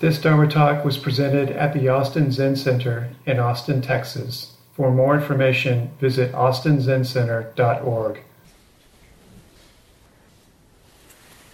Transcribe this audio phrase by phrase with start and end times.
[0.00, 4.56] This Dharma talk was presented at the Austin Zen Center in Austin, Texas.
[4.72, 8.20] For more information, visit austinzencenter.org.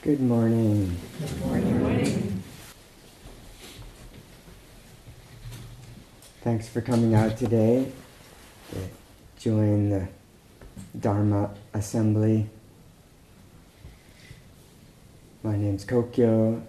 [0.02, 0.96] Good morning.
[1.18, 1.80] Good morning.
[1.80, 2.42] morning.
[6.42, 7.90] Thanks for coming out today
[8.70, 8.78] to
[9.40, 10.06] join the
[11.00, 12.48] Dharma Assembly.
[15.42, 16.62] My name's Kokyo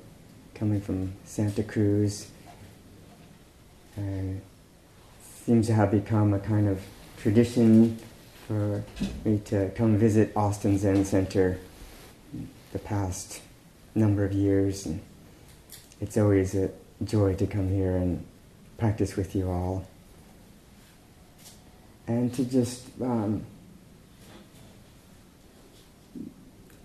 [0.58, 2.30] coming from Santa Cruz.
[3.96, 4.42] And
[5.46, 6.82] seems to have become a kind of
[7.18, 7.98] tradition
[8.48, 8.84] for
[9.24, 11.60] me to come visit Austin Zen Center
[12.74, 13.42] the past
[13.96, 14.86] number of years.
[14.86, 15.02] And
[16.02, 16.72] it's always a
[17.04, 18.26] joy to come here and
[18.78, 19.88] practice with you all.
[22.08, 23.46] And to just um,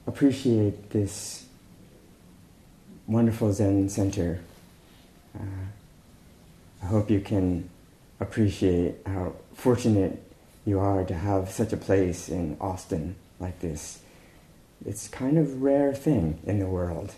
[0.06, 1.41] appreciate this
[3.06, 4.40] wonderful Zen center.
[5.38, 5.66] Uh,
[6.82, 7.68] I hope you can
[8.20, 10.22] appreciate how fortunate
[10.64, 14.00] you are to have such a place in Austin like this.
[14.84, 17.14] It's kind of rare thing in the world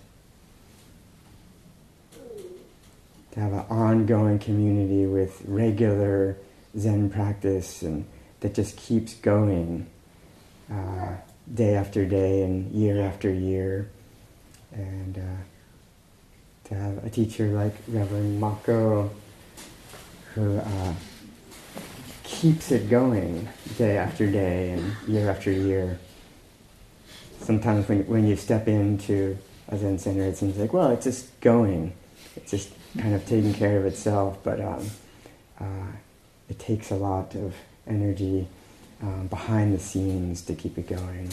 [3.32, 6.36] to have an ongoing community with regular
[6.78, 8.06] Zen practice and
[8.40, 9.86] that just keeps going
[10.70, 11.14] uh,
[11.52, 13.88] day after day and year after year.
[14.72, 15.42] And uh,
[16.64, 19.10] to have a teacher like Reverend Mako
[20.34, 20.94] who uh,
[22.22, 23.48] keeps it going
[23.78, 25.98] day after day and year after year.
[27.40, 29.36] Sometimes when, when you step into
[29.68, 31.92] a Zen center, it seems like, well, it's just going.
[32.36, 34.90] It's just kind of taking care of itself, but um,
[35.60, 35.92] uh,
[36.48, 37.54] it takes a lot of
[37.86, 38.48] energy
[39.02, 41.28] um, behind the scenes to keep it going.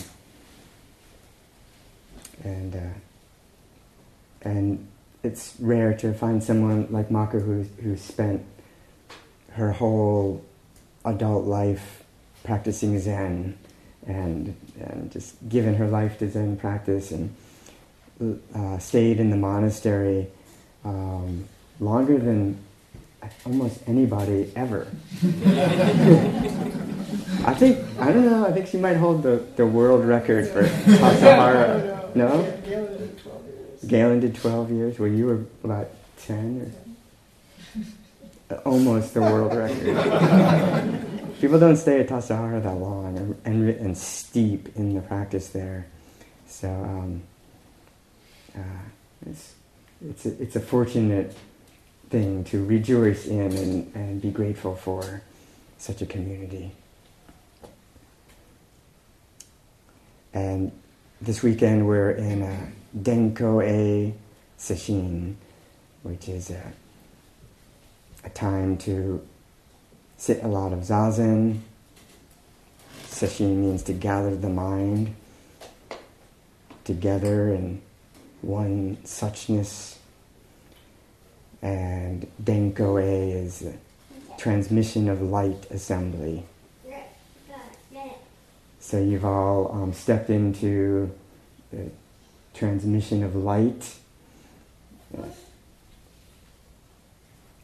[2.43, 4.87] And, uh, and
[5.23, 8.44] it's rare to find someone like Mako who who spent
[9.52, 10.44] her whole
[11.05, 12.03] adult life
[12.44, 13.58] practicing Zen
[14.08, 17.36] and and just given her life to Zen practice and
[18.55, 20.27] uh, stayed in the monastery
[20.83, 21.48] um,
[21.80, 22.58] longer than
[23.45, 24.88] almost anybody ever.
[27.43, 28.45] I think I don't know.
[28.45, 32.15] I think she might hold the, the world record for Tassajara.
[32.15, 32.45] No.
[33.87, 34.99] Galen did 12 years.
[34.99, 35.89] Well, you were about
[36.25, 36.73] 10
[38.49, 41.08] or almost the world record.
[41.42, 45.87] People don't stay at Tassajara that long and, and, and, steep in the practice there.
[46.47, 47.23] So um,
[48.55, 48.59] uh,
[49.25, 49.53] it's,
[50.08, 51.36] it's, a, it's a fortunate
[52.09, 55.23] thing to rejoice in and, and be grateful for
[55.77, 56.71] such a community.
[60.33, 60.71] And
[61.21, 64.13] this weekend we're in a Denkoe
[64.57, 65.35] Sesshin,
[66.03, 66.73] which is a,
[68.23, 69.25] a time to
[70.17, 71.59] sit a lot of zazen.
[73.05, 75.15] Sesshin means to gather the mind
[76.83, 77.81] together in
[78.41, 79.97] one suchness.
[81.61, 83.73] And Denkoe is a
[84.37, 86.43] transmission of light assembly.
[88.79, 91.09] So you've all um, stepped into
[91.71, 91.89] the
[92.54, 93.95] transmission of light.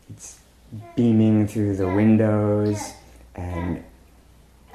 [0.09, 0.39] It's
[0.95, 2.93] beaming through the windows
[3.35, 3.83] and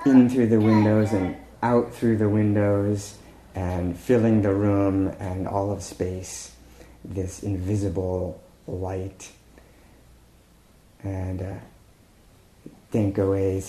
[0.05, 3.17] in through the windows and out through the windows
[3.55, 6.53] and filling the room and all of space,
[7.05, 9.31] this invisible light.
[11.03, 11.55] And uh,
[12.93, 13.61] Denkoe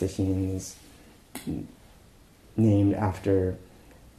[2.56, 3.58] named after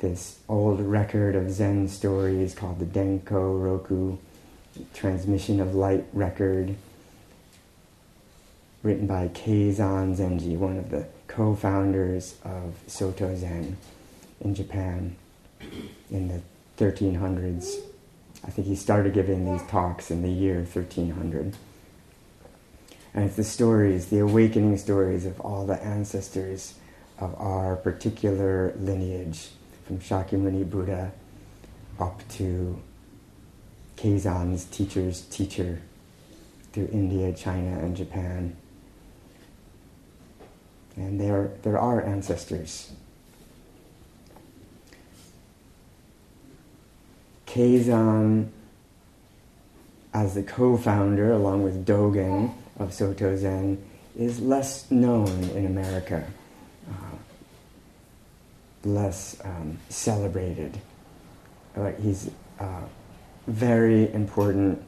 [0.04, 4.19] this old record of Zen stories called the Denko Roku
[4.92, 6.75] Transmission of Light Record,
[8.82, 13.78] written by Keizan Zenji, one of the co-founders of Soto Zen
[14.43, 15.16] in Japan
[16.10, 16.43] in the
[16.76, 17.76] 1300s.
[18.47, 21.56] I think he started giving these talks in the year 1300.
[23.14, 26.75] And it's the stories, the awakening stories of all the ancestors
[27.19, 29.49] of our particular lineage
[29.84, 31.12] from Shakyamuni Buddha
[32.00, 32.81] up to
[33.96, 35.81] Keizan's teacher's teacher
[36.72, 38.56] through India, China, and Japan.
[40.96, 42.92] And they're, they're our ancestors.
[47.46, 48.48] Keizan,
[50.12, 53.84] as the co-founder, along with Dogen of Soto Zen,
[54.19, 56.26] is less known in America
[58.84, 60.78] less um, celebrated.
[61.76, 62.82] Like he's a
[63.46, 64.82] very important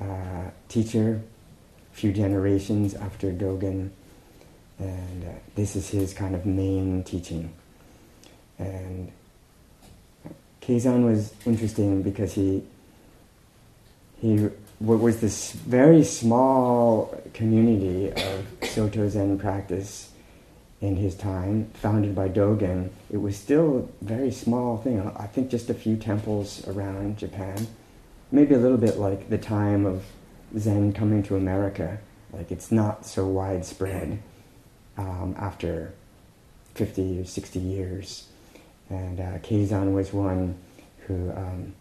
[0.00, 1.20] uh, teacher,
[1.92, 3.90] a few generations after Dogen,
[4.78, 7.52] and uh, this is his kind of main teaching.
[8.58, 9.12] And
[10.62, 12.62] Keizan was interesting because he
[14.20, 14.48] he
[14.80, 20.10] was this very small community of Soto Zen practice
[20.84, 22.90] in his time, founded by Dogen.
[23.10, 25.00] It was still a very small thing.
[25.16, 27.66] I think just a few temples around Japan.
[28.30, 30.04] Maybe a little bit like the time of
[30.58, 31.98] Zen coming to America.
[32.32, 34.22] Like it's not so widespread
[34.98, 35.94] um, after
[36.74, 38.28] 50 or 60 years.
[38.90, 40.58] And uh, Keizan was one
[41.06, 41.74] who um,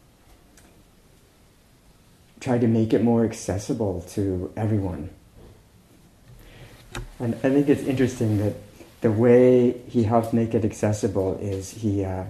[2.39, 5.09] tried to make it more accessible to everyone.
[7.19, 8.53] And I think it's interesting that
[9.03, 12.23] the way he helped make it accessible is he uh,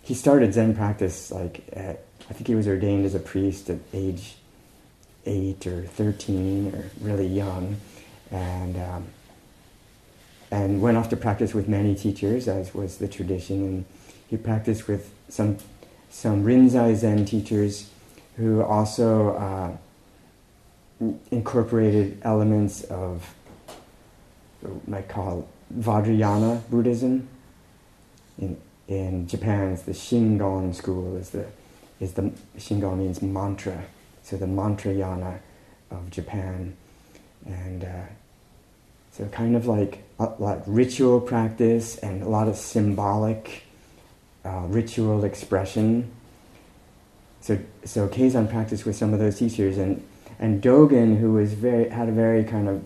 [0.00, 3.78] he started Zen practice like at, I think he was ordained as a priest at
[3.92, 4.36] age
[5.26, 7.76] eight or thirteen or really young,
[8.30, 9.08] and um,
[10.50, 13.84] and went off to practice with many teachers as was the tradition, and
[14.26, 15.58] he practiced with some
[16.08, 17.90] some Rinzai Zen teachers
[18.38, 19.76] who also uh,
[21.30, 23.34] incorporated elements of
[24.62, 25.46] what might call
[25.78, 27.28] Vajrayana Buddhism.
[28.38, 28.56] In,
[28.88, 31.16] in Japan, it's the Shingon school.
[31.16, 31.46] Is the
[32.00, 33.84] is the Shingon means mantra,
[34.22, 35.38] so the mantrayana
[35.90, 36.76] of Japan,
[37.46, 38.06] and uh,
[39.12, 40.02] so kind of like
[40.38, 43.64] like ritual practice and a lot of symbolic
[44.44, 46.10] uh, ritual expression.
[47.40, 50.02] So so Keizan practiced with some of those teachers, and
[50.38, 52.84] and Dogen, who was very had a very kind of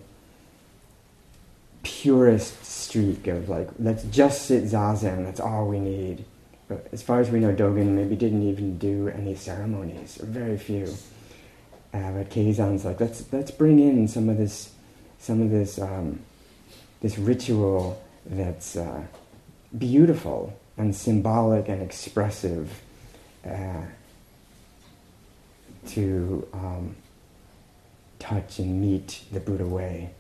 [1.85, 6.25] purist streak of like, let's just sit zazen, that's all we need.
[6.67, 10.57] But as far as we know, Dogen maybe didn't even do any ceremonies, or very
[10.57, 10.87] few.
[11.93, 14.73] Uh, but Keizan's like, let's let's bring in some of this,
[15.19, 16.21] some of this, um,
[17.03, 19.03] this ritual that's uh,
[19.77, 22.81] beautiful and symbolic and expressive
[23.47, 23.83] uh,
[25.89, 26.97] to um,
[28.19, 30.11] touch and meet the Buddha way.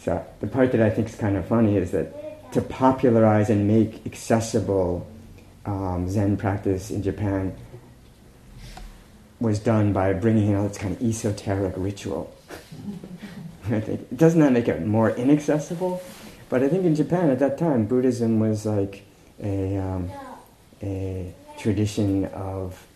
[0.00, 3.68] So the part that I think is kind of funny is that to popularize and
[3.68, 5.06] make accessible
[5.66, 7.54] um, Zen practice in Japan
[9.40, 12.34] was done by bringing in all this kind of esoteric ritual.
[13.70, 16.02] I think doesn't that make it more inaccessible?
[16.48, 19.04] But I think in Japan at that time, Buddhism was like
[19.42, 20.10] a um,
[20.82, 22.86] a tradition of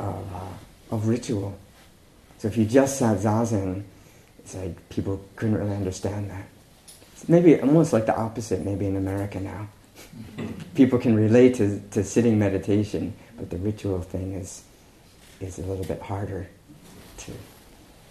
[0.00, 1.56] of, uh, of ritual.
[2.38, 3.84] So if you just sat zazen,
[4.42, 6.46] it's like people couldn't really understand that.
[7.12, 9.68] It's maybe almost like the opposite, maybe in America now.
[10.74, 14.62] people can relate to, to sitting meditation, but the ritual thing is,
[15.40, 16.48] is a little bit harder
[17.18, 17.32] to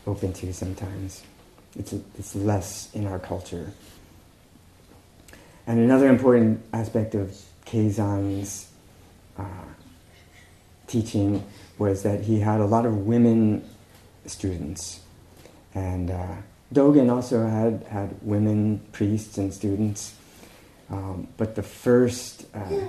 [0.06, 1.24] open to sometimes.
[1.78, 3.72] It's, it's less in our culture.
[5.66, 7.36] And another important aspect of
[7.66, 8.72] Keizan's
[9.38, 9.44] uh,
[10.88, 11.44] teaching
[11.78, 13.68] was that he had a lot of women
[14.26, 15.02] students.
[15.74, 16.36] And uh,
[16.74, 20.16] Dogen also had, had women priests and students.
[20.89, 22.81] Um, but the first uh,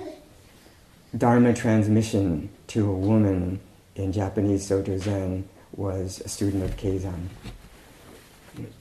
[1.17, 3.59] Dharma transmission to a woman
[3.95, 7.27] in Japanese Soto Zen was a student of Keizan.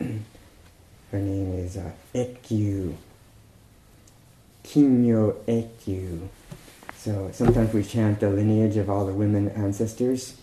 [1.10, 1.90] Her name is uh,
[4.64, 6.28] Kinyo Ekkyu.
[6.96, 10.39] So sometimes we chant the lineage of all the women ancestors.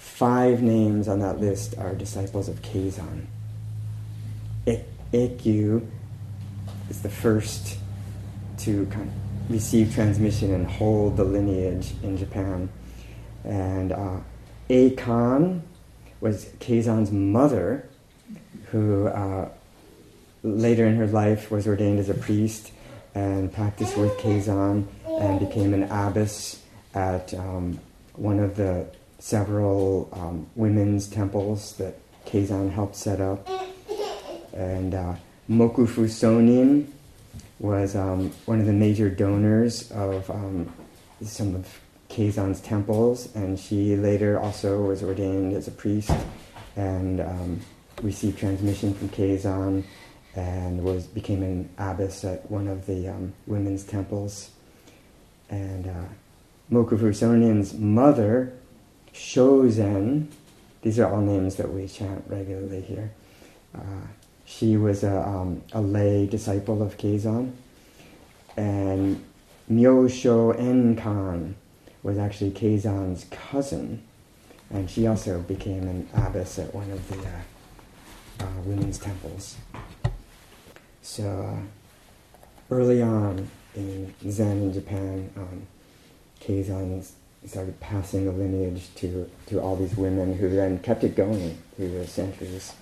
[0.00, 3.26] Five names on that list are disciples of Keizan.
[5.12, 5.86] Ekkyu
[6.88, 7.76] is the first
[8.58, 12.70] to kind of receive transmission and hold the lineage in Japan.
[13.44, 14.20] And uh,
[14.70, 15.60] Eikan
[16.22, 17.86] was Keizan's mother,
[18.70, 19.50] who uh,
[20.42, 22.72] later in her life was ordained as a priest
[23.14, 26.62] and practiced with Keizan and became an abbess
[26.94, 27.78] at um,
[28.14, 28.86] one of the
[29.20, 31.94] several um, women's temples that
[32.26, 33.48] Keizan helped set up.
[34.52, 35.14] And uh,
[35.48, 36.86] Mokufu Sonin
[37.60, 40.72] was um, one of the major donors of um,
[41.22, 46.10] some of Keizan's temples, and she later also was ordained as a priest
[46.74, 47.60] and um,
[48.02, 49.84] received transmission from Keizan
[50.34, 54.50] and was became an abbess at one of the um, women's temples.
[55.50, 56.08] And uh,
[56.72, 58.52] Mokufu Sonin's mother
[59.20, 60.28] Shozen,
[60.82, 63.12] these are all names that we chant regularly here.
[63.74, 64.06] Uh,
[64.46, 67.52] she was a, um, a lay disciple of Keizan.
[68.56, 69.22] And
[69.70, 71.54] Myosho Enkan
[72.02, 74.02] was actually Keizan's cousin.
[74.70, 79.56] and she also became an abbess at one of the uh, uh, women's temples.
[81.02, 85.66] So uh, early on in Zen in Japan, um,
[86.40, 86.98] Keizan
[87.46, 91.90] started passing the lineage to, to all these women who then kept it going through
[91.90, 92.74] the centuries.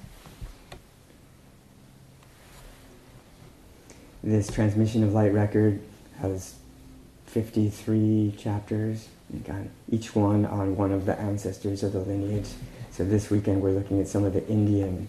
[4.22, 5.80] This transmission of light record
[6.20, 6.56] has
[7.26, 9.08] 53 chapters,
[9.90, 12.48] each one on one of the ancestors of the lineage.
[12.90, 15.08] So this weekend we're looking at some of the Indian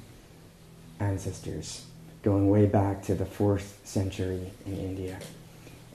[1.00, 1.86] ancestors,
[2.22, 5.20] going way back to the fourth century in India.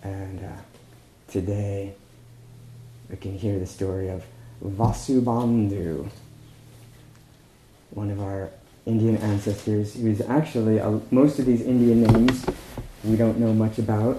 [0.02, 0.48] And uh,
[1.28, 1.94] today
[3.14, 4.24] we can hear the story of
[4.60, 6.10] Vasubandhu,
[7.90, 8.50] one of our
[8.86, 12.44] Indian ancestors, who's actually, uh, most of these Indian names
[13.04, 14.16] we don't know much about,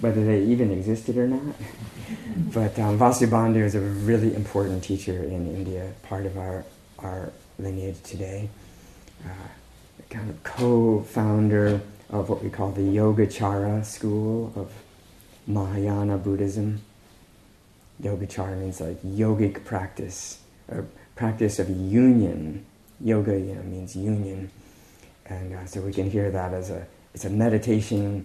[0.00, 1.54] whether they even existed or not.
[2.52, 6.64] but um, Vasubandhu is a really important teacher in India, part of our,
[6.98, 8.48] our lineage today.
[9.24, 9.28] Uh,
[10.10, 14.72] kind of co-founder of what we call the Yogacara school of
[15.46, 16.80] Mahayana Buddhism.
[18.02, 22.64] Yogacara means like yogic practice, or practice of union.
[23.00, 24.50] Yoga you know, means union.
[25.26, 28.24] And uh, so we can hear that as a, it's a meditation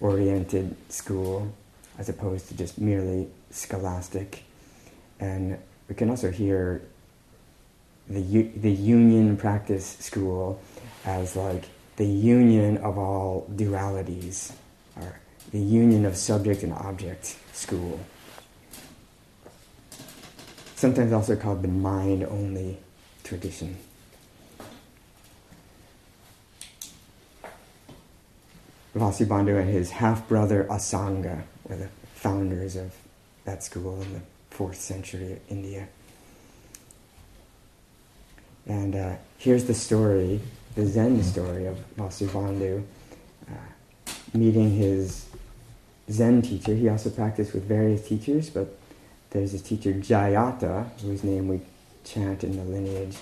[0.00, 1.52] oriented school
[1.98, 4.42] as opposed to just merely scholastic.
[5.20, 6.82] And we can also hear
[8.08, 10.60] the, the union practice school
[11.04, 11.64] as like
[11.96, 14.52] the union of all dualities,
[14.96, 18.00] or the union of subject and object school.
[20.82, 22.76] Sometimes also called the mind only
[23.22, 23.76] tradition.
[28.92, 32.92] Vasubandhu and his half brother Asanga were the founders of
[33.44, 34.20] that school in the
[34.50, 35.86] fourth century of India.
[38.66, 40.40] And uh, here's the story
[40.74, 42.82] the Zen story of Vasubandhu,
[43.48, 43.54] uh,
[44.34, 45.26] meeting his
[46.10, 46.74] Zen teacher.
[46.74, 48.76] He also practiced with various teachers, but
[49.32, 51.60] there's this teacher Jayata, whose name we
[52.04, 53.16] chant in the lineage,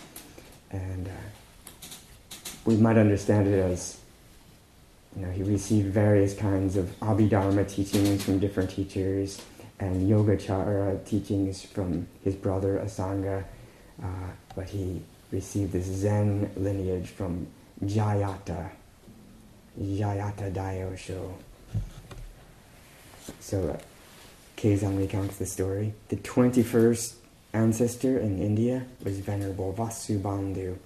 [0.71, 3.99] and uh, we might understand it as
[5.17, 9.41] you know he received various kinds of Abhidharma teachings from different teachers
[9.79, 13.45] and Yogacara teachings from his brother Asanga,
[14.03, 14.07] uh,
[14.55, 17.47] but he received this Zen lineage from
[17.85, 18.71] Jayata,
[19.81, 21.33] Jayata Daiosho.
[23.39, 23.79] So uh,
[24.61, 25.95] Keizan recounts the story.
[26.09, 27.15] The 21st
[27.55, 30.77] ancestor in India was Venerable Vasubandhu.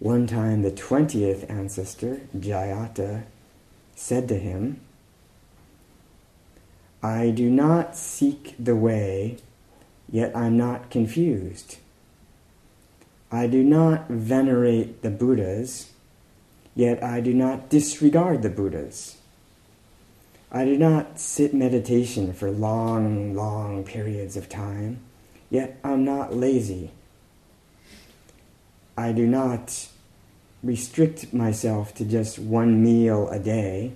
[0.00, 3.22] One time, the 20th ancestor, Jayata,
[3.96, 4.82] said to him,
[7.02, 9.38] I do not seek the way,
[10.12, 11.78] yet I'm not confused.
[13.32, 15.90] I do not venerate the Buddhas,
[16.74, 19.16] yet I do not disregard the Buddhas.
[20.54, 25.00] I do not sit meditation for long, long periods of time,
[25.50, 26.92] yet I'm not lazy.
[28.96, 29.88] I do not
[30.62, 33.94] restrict myself to just one meal a day,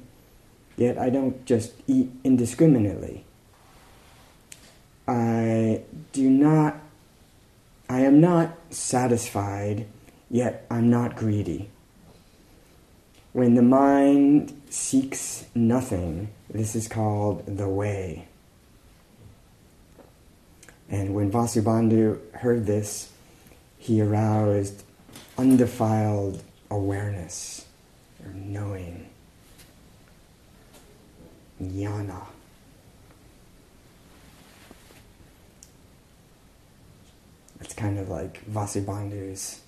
[0.76, 3.24] yet I don't just eat indiscriminately.
[5.06, 6.80] I do not
[7.88, 9.86] I am not satisfied,
[10.28, 11.70] yet I'm not greedy.
[13.32, 18.26] When the mind seeks nothing, this is called the way.
[20.90, 23.12] And when Vasubandhu heard this,
[23.76, 24.82] he aroused
[25.36, 27.66] undefiled awareness
[28.24, 29.08] or knowing,
[31.62, 32.26] jnana.
[37.60, 39.60] It's kind of like Vasubandhu's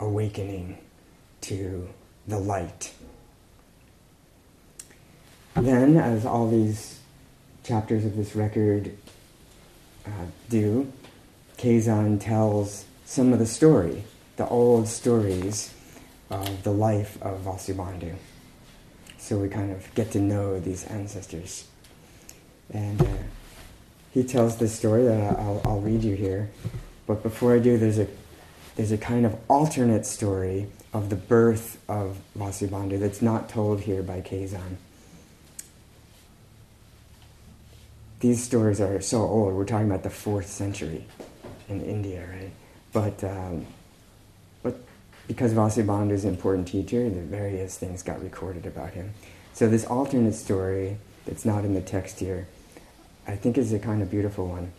[0.00, 0.78] awakening
[1.42, 1.88] to
[2.26, 2.92] the light.
[5.54, 6.98] Then, as all these
[7.64, 8.96] chapters of this record
[10.06, 10.92] uh, do,
[11.58, 14.04] Keizan tells some of the story,
[14.36, 15.72] the old stories
[16.30, 18.14] of the life of Vasubandhu.
[19.18, 21.66] So we kind of get to know these ancestors.
[22.72, 23.06] And uh,
[24.12, 26.50] he tells this story that I'll, I'll read you here.
[27.06, 28.08] But before I do, there's a
[28.76, 34.02] there's a kind of alternate story of the birth of Vasubandhu that's not told here
[34.02, 34.76] by Keizan.
[38.22, 39.52] These stories are so old.
[39.54, 41.04] We're talking about the fourth century
[41.68, 42.52] in India, right?
[42.92, 43.66] But um,
[44.62, 44.78] but
[45.26, 49.12] because Vasubandhu is an important teacher, the various things got recorded about him.
[49.54, 52.46] So this alternate story that's not in the text here,
[53.26, 54.70] I think is a kind of beautiful one.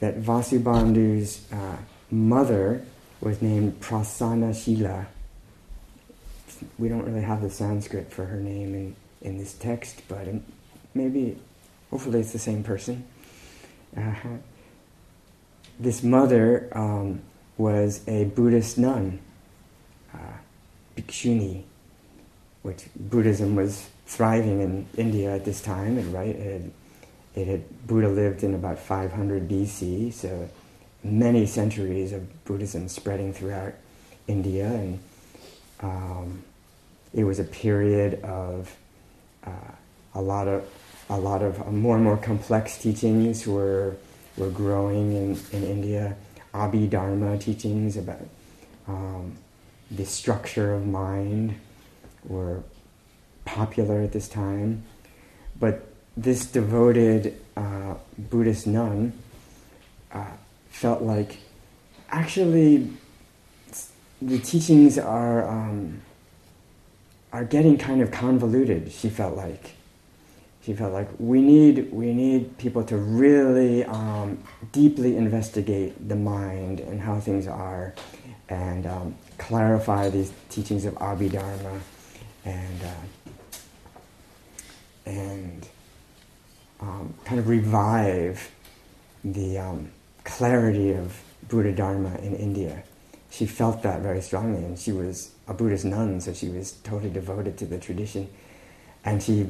[0.00, 1.76] that Vasubandhu's uh,
[2.10, 2.82] mother
[3.20, 5.06] was named Prasanna Shila.
[6.78, 10.26] We don't really have the Sanskrit for her name in, in this text, but
[10.94, 11.38] maybe,
[11.90, 13.04] hopefully, it's the same person.
[13.96, 14.14] Uh,
[15.78, 17.20] this mother um,
[17.56, 19.20] was a Buddhist nun,
[20.14, 20.18] uh,
[20.96, 21.64] bhikshuni,
[22.62, 26.70] which Buddhism was thriving in India at this time, and right, it had,
[27.34, 30.48] it had, Buddha lived in about 500 BC, so
[31.02, 33.72] many centuries of Buddhism spreading throughout
[34.26, 34.98] India, and
[35.80, 36.42] um,
[37.14, 38.76] it was a period of
[39.44, 39.72] uh,
[40.14, 40.68] a lot of
[41.10, 43.96] a lot of uh, more and more complex teachings were
[44.36, 46.16] were growing in, in India.
[46.54, 48.26] Abhidharma teachings about
[48.88, 49.36] um,
[49.90, 51.56] the structure of mind
[52.24, 52.62] were
[53.44, 54.84] popular at this time.
[55.58, 55.86] But
[56.16, 59.12] this devoted uh, Buddhist nun
[60.12, 60.24] uh,
[60.70, 61.38] felt like
[62.08, 62.90] actually
[64.22, 66.02] the teachings are um,
[67.32, 68.92] are getting kind of convoluted.
[68.92, 69.74] She felt like
[70.62, 74.38] she felt like we need we need people to really um,
[74.72, 77.94] deeply investigate the mind and how things are,
[78.48, 81.80] and um, clarify these teachings of Abhidharma,
[82.44, 83.06] and uh,
[85.06, 85.68] and
[86.80, 88.50] um, kind of revive
[89.24, 89.90] the um,
[90.24, 92.84] clarity of Buddha Dharma in India.
[93.30, 97.10] She felt that very strongly, and she was a Buddhist nun, so she was totally
[97.10, 98.28] devoted to the tradition.
[99.04, 99.46] And she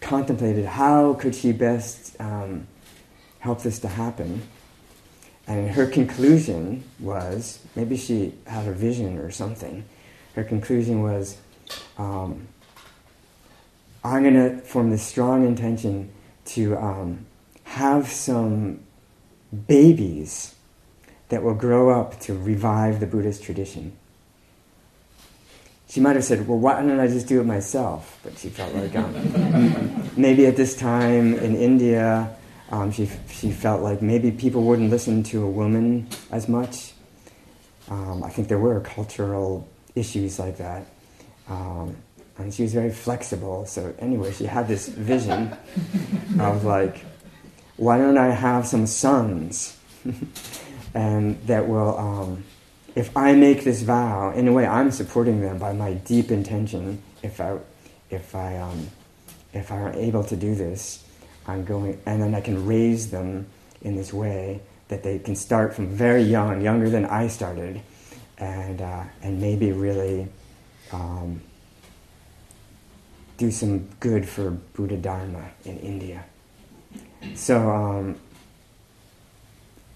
[0.00, 2.66] contemplated how could she best um,
[3.40, 4.42] help this to happen.
[5.46, 9.84] And her conclusion was maybe she had a vision or something.
[10.34, 11.38] Her conclusion was
[11.98, 12.46] um,
[14.04, 16.12] I'm going to form this strong intention
[16.46, 17.26] to um,
[17.64, 18.80] have some
[19.66, 20.54] babies
[21.28, 23.96] that will grow up to revive the Buddhist tradition.
[25.90, 28.20] She might have said, Well, why don't I just do it myself?
[28.22, 32.36] But she felt like um, maybe at this time in India,
[32.70, 36.92] um, she, she felt like maybe people wouldn't listen to a woman as much.
[37.88, 40.86] Um, I think there were cultural issues like that.
[41.48, 41.96] Um,
[42.38, 43.66] and she was very flexible.
[43.66, 45.56] So, anyway, she had this vision
[46.38, 47.04] of like,
[47.76, 49.76] why don't I have some sons?
[50.94, 52.44] and that will, um,
[52.94, 57.02] if I make this vow, in a way, I'm supporting them by my deep intention.
[57.22, 57.58] If I,
[58.10, 58.88] if I, um,
[59.52, 61.04] if I'm able to do this,
[61.46, 63.46] I'm going, and then I can raise them
[63.82, 67.80] in this way that they can start from very young, younger than I started,
[68.38, 70.28] and uh, and maybe really
[70.92, 71.40] um,
[73.40, 76.24] do some good for Buddha Dharma in India.
[77.34, 78.16] So um,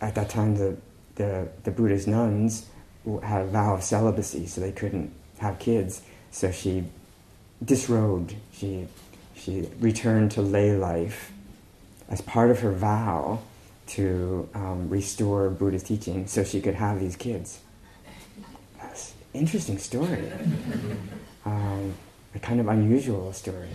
[0.00, 0.76] at that time, the,
[1.16, 2.66] the, the Buddhist nuns
[3.22, 6.02] had a vow of celibacy, so they couldn't have kids.
[6.30, 6.84] So she
[7.64, 8.34] disrobed.
[8.52, 8.88] She
[9.34, 11.32] she returned to lay life
[12.08, 13.40] as part of her vow
[13.86, 17.60] to um, restore Buddhist teaching, so she could have these kids.
[18.80, 20.30] That's an interesting story.
[21.46, 21.92] Um,
[22.34, 23.68] a kind of unusual story.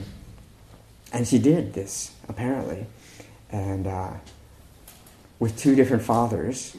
[1.13, 2.87] And she did this, apparently
[3.51, 4.11] and uh,
[5.39, 6.75] with two different fathers.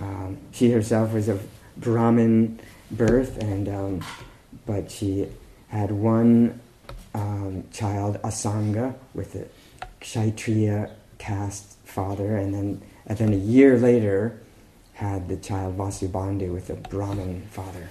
[0.00, 4.04] Um, she herself was of Brahmin birth, and um,
[4.66, 5.28] but she
[5.68, 6.60] had one
[7.14, 9.46] um, child, Asanga, with a
[10.00, 14.40] Kshatriya caste father, and then and then a year later
[14.94, 17.88] had the child Vasubandhu with a Brahmin father.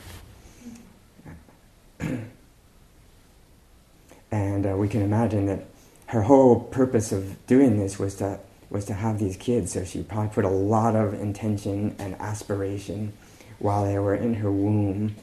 [4.32, 5.66] and uh, we can imagine that
[6.08, 8.40] her whole purpose of doing this was to
[8.70, 9.74] was to have these kids.
[9.74, 13.14] So she probably put a lot of intention and aspiration
[13.60, 15.16] while they were in her womb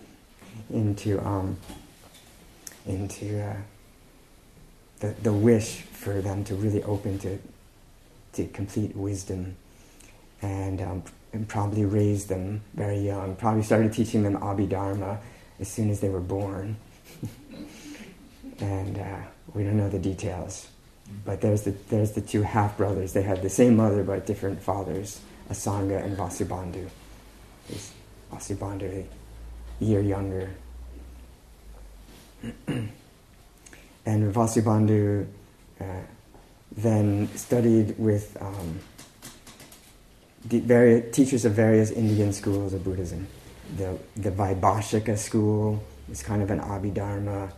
[0.70, 1.58] into um,
[2.86, 3.56] into uh,
[5.00, 7.38] the the wish for them to really open to
[8.32, 9.56] to complete wisdom,
[10.40, 13.36] and um, and probably raised them very young.
[13.36, 15.18] Probably started teaching them Abhidharma
[15.58, 16.76] as soon as they were born,
[18.60, 19.18] and uh,
[19.54, 20.69] we don't know the details.
[21.24, 23.12] But there's the, there's the two half brothers.
[23.12, 25.20] They had the same mother but different fathers,
[25.50, 26.88] Asanga and Vasubandhu.
[27.68, 27.92] Is
[28.32, 29.04] Vasubandhu
[29.80, 30.50] a year younger.
[32.66, 32.90] and
[34.06, 35.26] Vasubandhu
[35.80, 35.84] uh,
[36.72, 38.80] then studied with um,
[40.44, 43.26] the various teachers of various Indian schools of Buddhism.
[43.76, 47.52] The, the Vaibhashika school is kind of an Abhidharma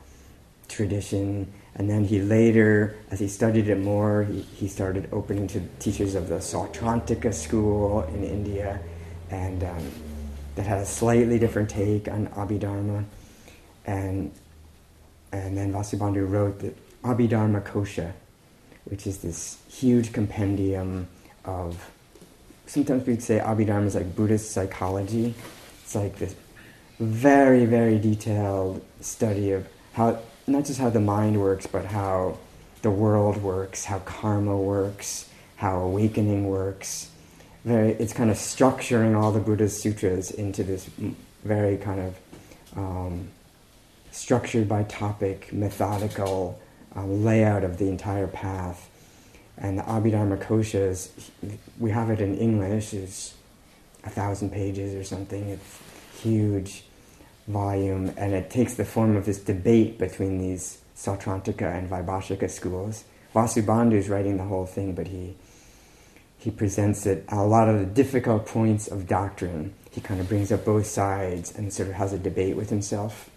[0.69, 5.61] tradition And then he later, as he studied it more, he, he started opening to
[5.78, 8.78] teachers of the Sautrantika school in India,
[9.30, 9.90] and um,
[10.54, 13.04] that had a slightly different take on Abhidharma.
[13.87, 14.32] And,
[15.32, 18.12] and then Vasubandhu wrote the Abhidharma Kosha,
[18.85, 21.08] which is this huge compendium
[21.46, 21.90] of,
[22.66, 25.35] sometimes we'd say Abhidharma is like Buddhist psychology.
[25.82, 26.35] It's like this
[27.00, 32.38] very, very detailed study of how not just how the mind works, but how
[32.83, 37.11] the world works, how karma works, how awakening works.
[37.64, 40.90] Very, it's kind of structuring all the Buddha's sutras into this
[41.44, 42.18] very kind of
[42.76, 43.28] um,
[44.11, 46.61] structured by topic, methodical
[46.94, 48.88] um, layout of the entire path.
[49.57, 51.11] And the Abhidharma Koshas,
[51.78, 53.35] we have it in English, it's
[54.02, 55.48] a thousand pages or something.
[55.50, 55.78] It's
[56.20, 56.85] huge
[57.46, 63.05] volume, and it takes the form of this debate between these Sautrantika and Vaibhashika schools.
[63.35, 65.37] Vasubandhu is writing the whole thing, but he
[66.38, 69.74] he presents it a lot of the difficult points of doctrine.
[69.92, 73.31] He kind of brings up both sides and sort of has a debate with himself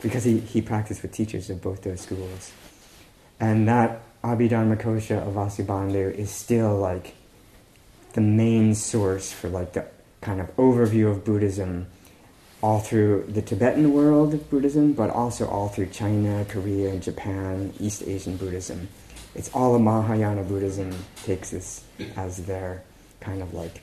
[0.00, 2.50] because he, he practiced with teachers of both those schools.
[3.38, 7.14] And that Abhidharma Kosha of Vasubandhu is still like
[8.14, 9.86] the main source for like the
[10.22, 11.88] kind of overview of Buddhism
[12.64, 18.02] all through the Tibetan world of Buddhism, but also all through China, Korea, Japan, East
[18.06, 18.88] Asian Buddhism.
[19.34, 20.90] It's all of Mahayana Buddhism
[21.24, 21.84] takes this
[22.16, 22.82] as their
[23.20, 23.82] kind of like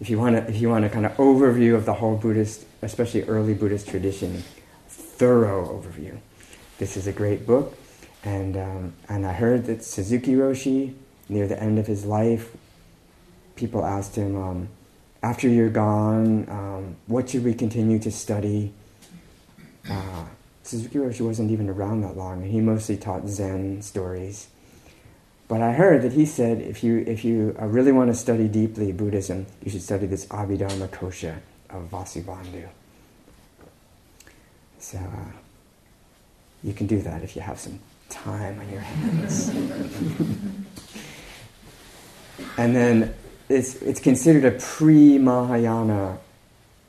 [0.00, 2.64] if you want to if you want a kind of overview of the whole Buddhist,
[2.82, 4.44] especially early Buddhist tradition,
[4.88, 6.16] thorough overview.
[6.78, 7.76] This is a great book,
[8.22, 10.94] and um, and I heard that Suzuki Roshi
[11.28, 12.56] near the end of his life,
[13.56, 14.36] people asked him.
[14.40, 14.68] Um,
[15.22, 18.72] after you're gone, um, what should we continue to study?
[19.88, 20.24] Uh,
[20.62, 24.48] Suzuki Roshi wasn't even around that long, and he mostly taught Zen stories.
[25.48, 28.48] But I heard that he said if you, if you uh, really want to study
[28.48, 31.38] deeply Buddhism, you should study this Abhidharma Kosha
[31.70, 32.68] of Vasubandhu.
[34.78, 35.32] So uh,
[36.62, 39.48] you can do that if you have some time on your hands.
[42.56, 43.14] and then
[43.52, 46.18] it's, it's considered a pre-Mahayana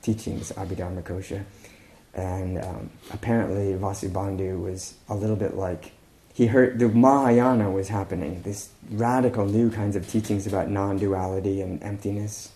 [0.02, 1.44] teachings, Abhidharma Kosha.
[2.14, 5.92] And um, apparently Vasubandhu was a little bit like,
[6.34, 11.82] he heard the Mahayana was happening, this radical new kinds of teachings about non-duality and
[11.84, 12.52] emptiness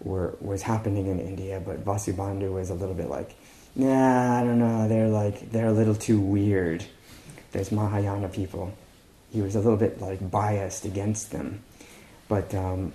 [0.00, 3.34] were, was happening in India, but Vasubandhu was a little bit like,
[3.74, 6.84] nah, I don't know, they're like, they're a little too weird.
[7.52, 8.72] There's Mahayana people.
[9.30, 11.62] He was a little bit like biased against them.
[12.28, 12.92] But um,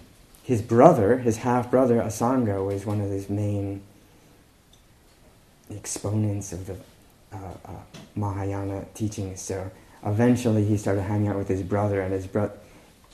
[0.48, 3.82] his brother, his half brother Asanga, was one of his main
[5.70, 6.78] exponents of the
[7.34, 7.72] uh, uh,
[8.16, 9.42] Mahayana teachings.
[9.42, 9.70] So
[10.06, 12.54] eventually he started hanging out with his brother, and his bro-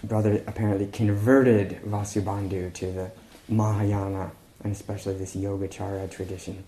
[0.04, 3.12] brother apparently converted Vasubandhu to the
[3.50, 4.30] Mahayana,
[4.63, 6.63] and especially this Yogacara tradition.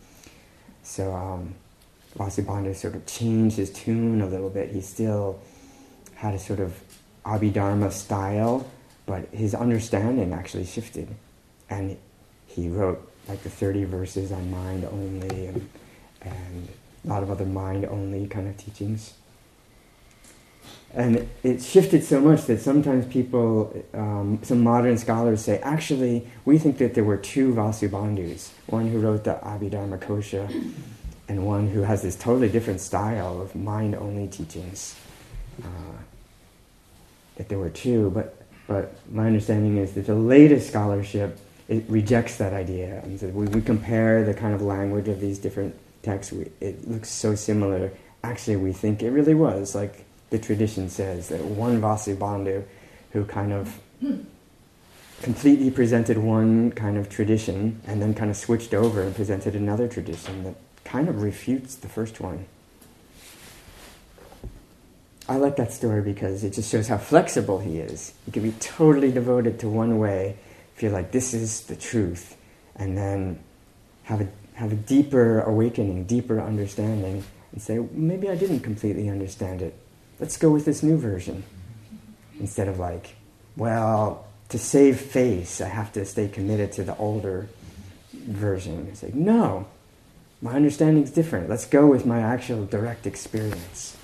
[0.82, 1.54] So um,
[2.17, 4.71] Vasubandhu sort of changed his tune a little bit.
[4.71, 5.39] He still
[6.15, 6.82] had a sort of
[7.23, 8.65] Abhidharma style,
[9.05, 11.07] but his understanding actually shifted.
[11.69, 11.97] And
[12.47, 15.69] he wrote like the 30 verses on mind only and,
[16.21, 16.69] and
[17.03, 19.13] a lot of other mind only kind of teachings.
[20.93, 26.57] And it shifted so much that sometimes people, um, some modern scholars say, actually, we
[26.57, 30.49] think that there were two Vasubandhus, one who wrote the Abhidharma Kosha
[31.27, 34.95] and one who has this totally different style of mind only teachings.
[35.61, 35.67] Uh,
[37.35, 42.38] that there were two, but but my understanding is that the latest scholarship it rejects
[42.38, 43.01] that idea.
[43.04, 46.32] And so we, we compare the kind of language of these different texts.
[46.32, 47.91] We, it looks so similar.
[48.23, 52.63] Actually, we think it really was like the tradition says that one Vasubandhu
[53.12, 53.80] who kind of
[55.21, 59.88] completely presented one kind of tradition and then kind of switched over and presented another
[59.88, 62.45] tradition that kind of refutes the first one.
[65.27, 68.13] I like that story because it just shows how flexible he is.
[68.25, 70.38] He can be totally devoted to one way,
[70.75, 72.38] feel like this is the truth,
[72.75, 73.39] and then
[74.03, 79.63] have a, have a deeper awakening, deeper understanding, and say, maybe I didn't completely understand
[79.63, 79.73] it.
[80.19, 81.43] Let's go with this new version.
[82.39, 83.15] Instead of like,
[83.57, 87.47] well, to save face, I have to stay committed to the older
[88.13, 88.88] version.
[88.91, 89.67] It's like, no,
[90.39, 91.49] my understanding is different.
[91.49, 93.97] Let's go with my actual direct experience.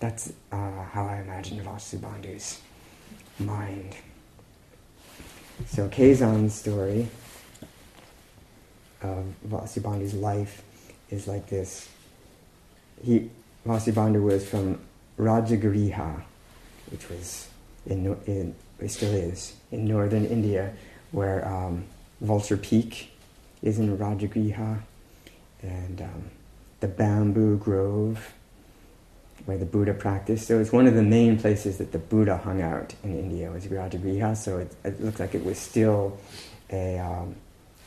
[0.00, 2.60] That's uh, how I imagine Vasubandhu's
[3.38, 3.96] mind.
[5.66, 7.08] So Keizan's story
[9.02, 10.62] of Vasubandhu's life
[11.10, 11.88] is like this.
[13.02, 13.30] He,
[13.66, 14.80] Vasubandhu was from
[15.18, 16.22] Rajagriha,
[16.90, 17.48] which was
[17.86, 20.72] in, in it still is in northern India,
[21.10, 21.84] where um,
[22.20, 23.10] Vulture Peak
[23.62, 24.80] is in Rajagriha,
[25.62, 26.30] and um,
[26.78, 28.32] the bamboo grove
[29.44, 30.46] where the Buddha practiced.
[30.46, 33.66] So it's one of the main places that the Buddha hung out in India was
[33.66, 34.36] Rajagriha.
[34.36, 36.18] So it, it looked like it was still
[36.70, 37.36] a, um,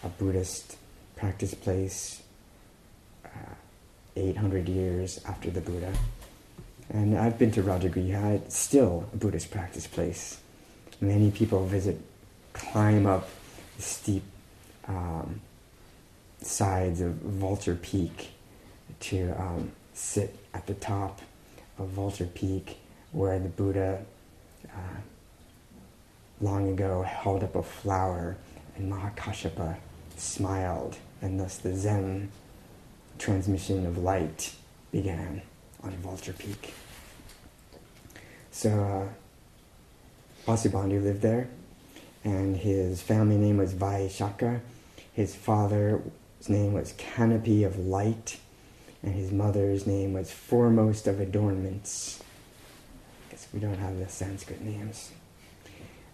[0.04, 0.78] a Buddhist
[1.16, 2.24] practice place
[3.26, 3.54] uh,
[4.16, 5.94] 800 years after the Buddha.
[6.90, 10.40] And I've been to Rajagriha, it's still a Buddhist practice place.
[11.00, 12.00] Many people visit,
[12.54, 13.30] climb up
[13.78, 14.24] the steep
[14.88, 15.42] um,
[16.42, 18.32] sides of Vulture Peak
[19.00, 21.22] to um, sit at the top
[21.82, 22.78] of Vulture Peak
[23.12, 24.04] where the Buddha
[24.70, 25.00] uh,
[26.40, 28.38] long ago held up a flower
[28.76, 29.78] and Mahakashyapa
[30.18, 32.32] smiled and thus the Zen
[33.18, 34.56] transmission of light
[34.92, 35.42] began
[35.84, 36.74] on Vulture Peak.
[38.52, 41.50] So uh, Vasubandhu lived there
[42.24, 44.62] and his family name was Vaishaka.
[45.14, 46.02] His father's
[46.48, 48.38] name was Canopy of Light
[49.04, 52.22] and his mother's name was Foremost of Adornments.
[53.30, 55.12] Guess we don't have the Sanskrit names.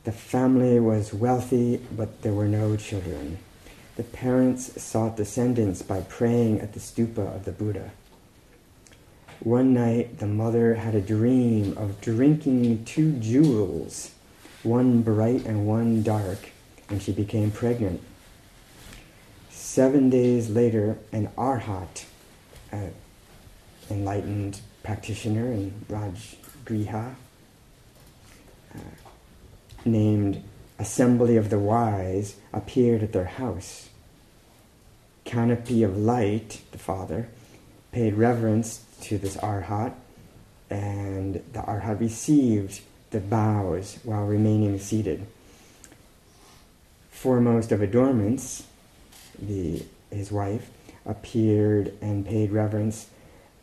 [0.03, 3.39] The family was wealthy, but there were no children.
[3.97, 7.91] The parents sought descendants by praying at the stupa of the Buddha.
[9.39, 14.11] One night, the mother had a dream of drinking two jewels,
[14.63, 16.51] one bright and one dark,
[16.89, 18.01] and she became pregnant.
[19.49, 22.05] Seven days later, an arhat,
[22.77, 22.93] an
[23.89, 27.15] enlightened practitioner in Rajgriha,
[28.75, 28.79] uh,
[29.85, 30.43] named
[30.79, 33.89] Assembly of the Wise, appeared at their house.
[35.25, 37.27] Canopy of Light, the father,
[37.91, 39.93] paid reverence to this arhat,
[40.69, 45.25] and the arhat received the bows while remaining seated.
[47.11, 48.63] Foremost of adornments,
[49.39, 50.69] the, his wife,
[51.07, 53.07] appeared and paid reverence.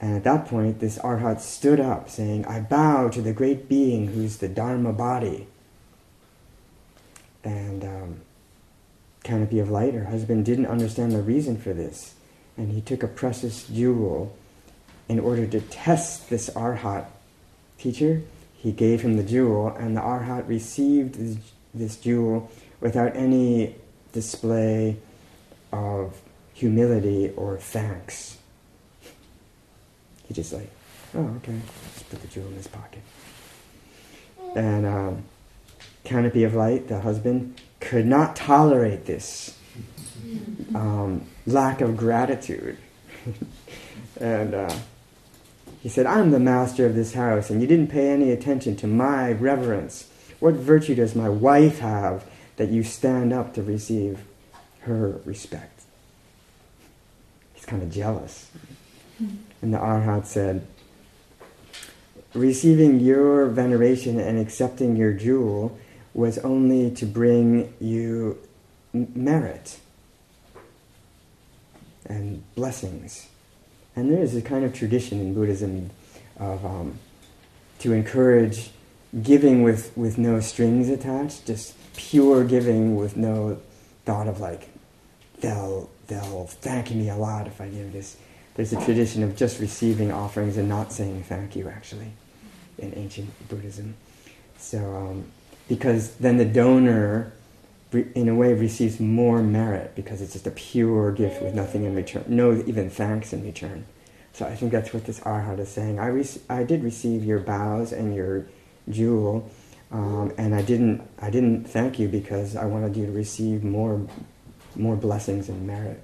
[0.00, 4.08] And at that point, this arhat stood up, saying, I bow to the great being
[4.08, 5.46] who's the Dharma body.
[7.44, 8.20] And um,
[9.22, 12.14] Canopy of Light, her husband, didn't understand the reason for this.
[12.56, 14.36] And he took a precious jewel
[15.08, 17.06] in order to test this arhat
[17.78, 18.22] teacher.
[18.56, 21.36] He gave him the jewel, and the arhat received this,
[21.74, 23.74] this jewel without any
[24.12, 24.96] display
[25.72, 26.20] of
[26.54, 28.38] humility or thanks.
[30.26, 30.70] He just like,
[31.14, 31.60] oh, okay,
[31.92, 33.02] just put the jewel in his pocket.
[34.56, 35.24] And um,
[36.04, 39.58] Canopy of Light, the husband, could not tolerate this
[40.74, 42.78] um, lack of gratitude.
[44.20, 44.74] and uh,
[45.80, 48.86] he said, I'm the master of this house, and you didn't pay any attention to
[48.86, 50.08] my reverence.
[50.40, 52.24] What virtue does my wife have
[52.56, 54.24] that you stand up to receive
[54.80, 55.73] her respect?
[57.64, 58.50] He's kind of jealous.
[59.62, 60.66] And the Arhat said,
[62.34, 65.78] Receiving your veneration and accepting your jewel
[66.12, 68.38] was only to bring you
[68.92, 69.78] merit
[72.04, 73.28] and blessings.
[73.96, 75.88] And there is a kind of tradition in Buddhism
[76.38, 76.98] of um,
[77.78, 78.72] to encourage
[79.22, 83.58] giving with, with no strings attached, just pure giving with no
[84.04, 84.68] thought of like,
[85.40, 88.16] they'll, they'll thank me a lot if I give this.
[88.54, 92.12] There's a tradition of just receiving offerings and not saying thank you, actually,
[92.78, 93.96] in ancient Buddhism.
[94.58, 95.24] So, um,
[95.68, 97.32] because then the donor,
[97.92, 101.94] in a way, receives more merit because it's just a pure gift with nothing in
[101.94, 103.86] return, no even thanks in return.
[104.32, 106.00] So I think that's what this arhat is saying.
[106.00, 108.46] I, rec- I did receive your bows and your
[108.90, 109.48] jewel,
[109.92, 114.06] um, and I didn't, I didn't thank you because I wanted you to receive more,
[114.76, 116.02] more blessings and merit.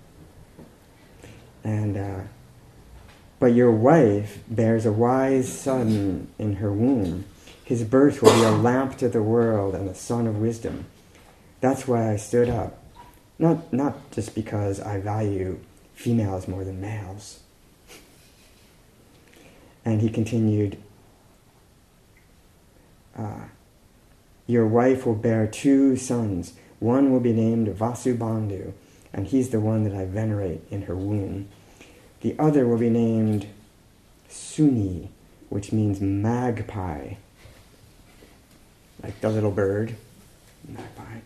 [1.64, 2.20] And uh,
[3.38, 7.24] but your wife bears a wise son in her womb
[7.70, 10.86] his birth will be a lamp to the world and a son of wisdom.
[11.60, 12.82] That's why I stood up.
[13.38, 15.60] Not, not just because I value
[15.94, 17.38] females more than males.
[19.84, 20.78] And he continued,
[23.16, 23.44] uh,
[24.48, 26.54] Your wife will bear two sons.
[26.80, 28.72] One will be named Vasubandhu,
[29.12, 31.48] and he's the one that I venerate in her womb.
[32.22, 33.46] The other will be named
[34.28, 35.08] Suni,
[35.48, 37.14] which means magpie
[39.02, 39.94] like the little bird,
[40.68, 41.20] magpie.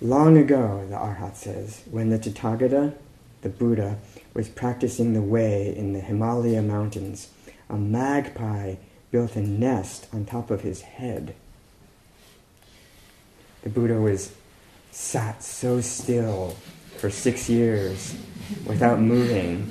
[0.00, 2.94] Long ago, the Arhat says, when the Tathagata,
[3.42, 3.98] the Buddha,
[4.34, 7.28] was practicing the way in the Himalaya mountains,
[7.68, 8.76] a magpie
[9.10, 11.34] built a nest on top of his head.
[13.62, 14.32] The Buddha was
[14.92, 16.56] sat so still
[16.96, 18.16] for six years
[18.66, 19.70] without moving,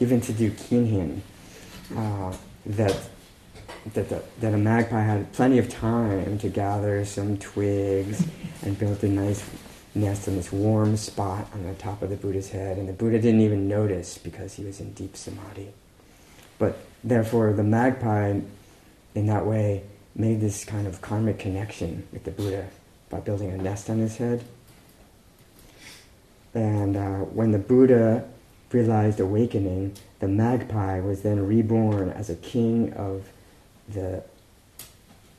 [0.00, 1.20] even to do kinhin,
[1.96, 2.32] uh,
[2.66, 2.96] that,
[3.94, 8.26] that, the, that a magpie had plenty of time to gather some twigs
[8.62, 9.44] and build a nice
[9.94, 13.18] nest in this warm spot on the top of the Buddha's head, and the Buddha
[13.18, 15.70] didn't even notice because he was in deep samadhi.
[16.58, 18.40] But therefore, the magpie,
[19.14, 19.82] in that way,
[20.14, 22.68] made this kind of karmic connection with the Buddha
[23.10, 24.44] by building a nest on his head.
[26.54, 28.28] And uh, when the Buddha
[28.72, 33.28] realized awakening, the magpie was then reborn as a king of
[33.88, 34.22] the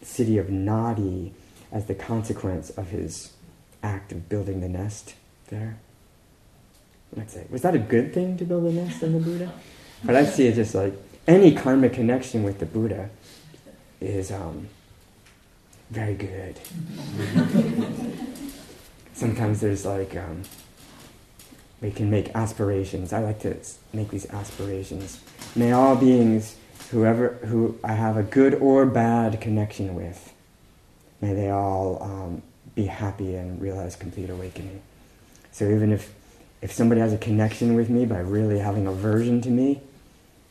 [0.01, 1.31] city of Nadi
[1.71, 3.33] as the consequence of his
[3.83, 5.15] act of building the nest
[5.49, 5.77] there.
[7.15, 9.51] Let's say, was that a good thing to build a nest in the Buddha?
[10.03, 10.93] But I see it just like
[11.27, 13.09] any karmic connection with the Buddha
[13.99, 14.67] is um,
[15.89, 16.59] very good.
[19.13, 20.43] Sometimes there's like, um,
[21.81, 23.13] we can make aspirations.
[23.13, 23.57] I like to
[23.93, 25.21] make these aspirations.
[25.55, 26.55] May all beings,
[26.91, 30.33] whoever who I have a good or bad connection with,
[31.21, 32.41] may they all um,
[32.75, 34.81] be happy and realize complete awakening.
[35.51, 36.13] So even if
[36.61, 39.81] if somebody has a connection with me by really having aversion to me,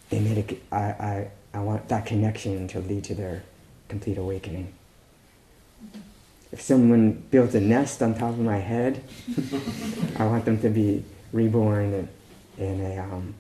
[0.09, 3.42] they made a, I, I, I want that connection to lead to their
[3.88, 4.72] complete awakening.
[6.50, 9.02] If someone builds a nest on top of my head,
[10.16, 12.08] I want them to be reborn in,
[12.56, 13.34] in a um,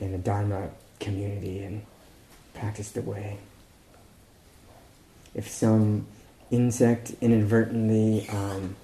[0.00, 0.70] in a Dharma
[1.00, 1.82] community and
[2.54, 3.38] practice the way.
[5.34, 6.06] If some
[6.50, 8.76] insect inadvertently um,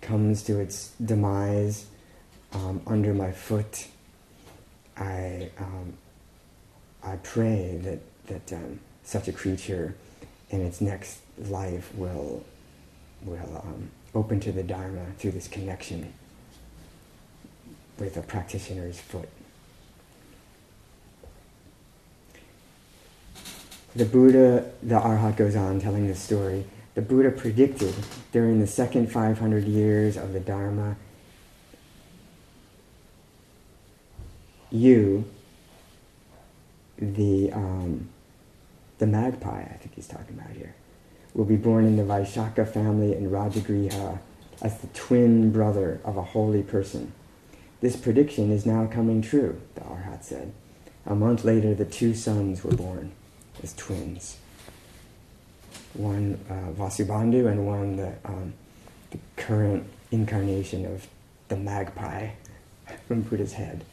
[0.00, 1.86] comes to its demise
[2.52, 3.88] um, under my foot,
[4.96, 5.94] I um,
[7.02, 9.94] I pray that that um, such a creature
[10.48, 12.42] in its next life will
[13.24, 16.12] will um, open to the Dharma through this connection
[17.98, 19.28] with a practitioner's foot.
[23.96, 26.64] The Buddha, the Arhat goes on telling this story.
[26.94, 27.94] The Buddha predicted
[28.32, 30.96] during the second 500 years of the Dharma,
[34.70, 35.24] you,
[36.98, 38.08] the, um,
[38.98, 40.74] the magpie, I think he's talking about here,
[41.34, 44.18] will be born in the Vaishaka family in Rajagriha
[44.62, 47.12] as the twin brother of a holy person.
[47.80, 50.52] This prediction is now coming true, the Arhat said.
[51.04, 53.12] A month later, the two sons were born
[53.62, 54.38] as twins.
[55.92, 58.54] One uh, Vasubandhu and one the, um,
[59.10, 61.06] the current incarnation of
[61.48, 62.30] the magpie
[63.08, 63.84] from Buddha's head.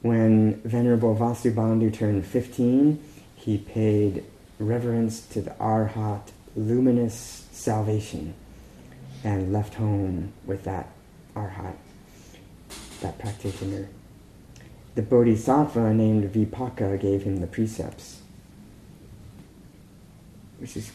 [0.00, 3.02] When Venerable Vasubandhu turned 15,
[3.36, 4.24] he paid
[4.58, 8.34] reverence to the Arhat luminous salvation
[9.24, 10.88] and left home with that
[11.34, 11.76] Arhat,
[13.00, 13.88] that practitioner.
[14.94, 18.20] The Bodhisattva named Vipaka gave him the precepts,
[20.58, 20.92] which is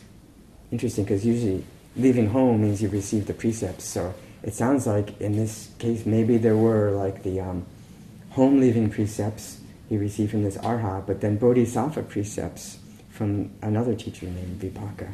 [0.71, 1.65] interesting because usually
[1.97, 3.83] leaving home means you receive the precepts.
[3.83, 7.65] So it sounds like in this case maybe there were like the um,
[8.31, 12.78] home leaving precepts he received from this Arhat, but then Bodhisattva precepts
[13.19, 15.11] from another teacher named Vipaka.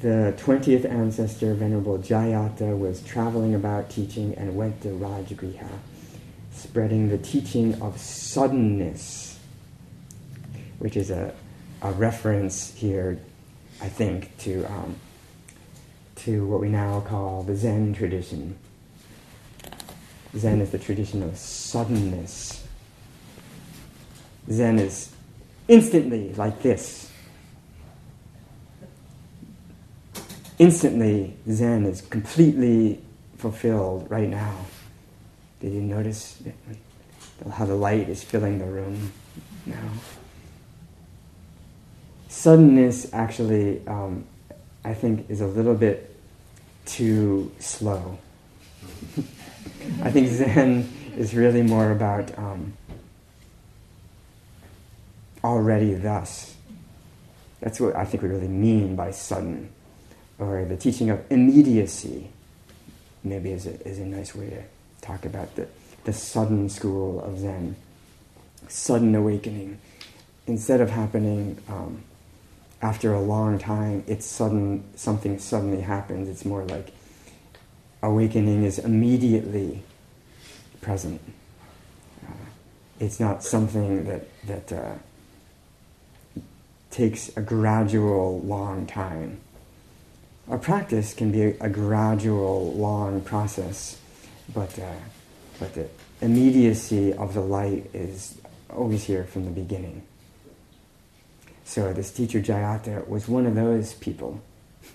[0.00, 5.68] The 20th ancestor, Venerable Jayata, was traveling about teaching and went to Rajgriha,
[6.52, 9.40] spreading the teaching of suddenness,
[10.78, 11.34] which is a,
[11.82, 13.18] a reference here,
[13.82, 14.94] I think, to, um,
[16.16, 18.56] to what we now call the Zen tradition.
[20.36, 22.63] Zen is the tradition of suddenness.
[24.50, 25.10] Zen is
[25.68, 27.10] instantly like this.
[30.58, 33.00] Instantly, Zen is completely
[33.38, 34.54] fulfilled right now.
[35.60, 36.42] Did you notice
[37.50, 39.12] how the light is filling the room
[39.66, 39.90] now?
[42.28, 44.24] Suddenness actually, um,
[44.84, 46.14] I think, is a little bit
[46.84, 48.18] too slow.
[50.02, 52.74] I think Zen is really more about um,
[55.44, 56.56] already thus.
[57.60, 59.70] That's what I think we really mean by sudden,
[60.38, 62.30] or the teaching of immediacy.
[63.22, 64.62] Maybe is a, is a nice way to
[65.00, 65.68] talk about the,
[66.04, 67.76] the sudden school of Zen,
[68.68, 69.78] sudden awakening.
[70.46, 72.02] Instead of happening um,
[72.82, 74.84] after a long time, it's sudden.
[74.96, 76.28] Something suddenly happens.
[76.28, 76.92] It's more like
[78.02, 79.82] awakening is immediately
[80.82, 81.20] present.
[82.26, 82.32] Uh,
[83.00, 84.94] it's not something that, that uh,
[86.94, 89.40] takes a gradual, long time.
[90.48, 93.98] A practice can be a, a gradual, long process,
[94.54, 94.92] but, uh,
[95.58, 95.88] but the
[96.20, 98.38] immediacy of the light is
[98.70, 100.02] always here from the beginning.
[101.64, 104.40] So this teacher Jayata was one of those people.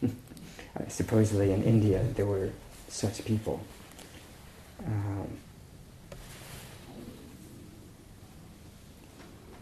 [0.87, 2.51] Supposedly in India there were
[2.87, 3.59] such people.
[4.85, 5.27] Um,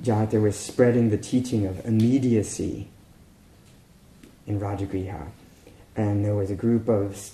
[0.02, 2.88] Jayata was spreading the teaching of immediacy
[4.46, 5.28] in Rajagriha.
[5.96, 7.32] And there was a group of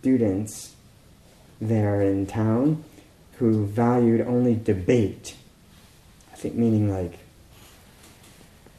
[0.00, 0.74] students
[1.60, 2.84] there in town
[3.38, 5.36] who valued only debate.
[6.32, 7.18] I think meaning like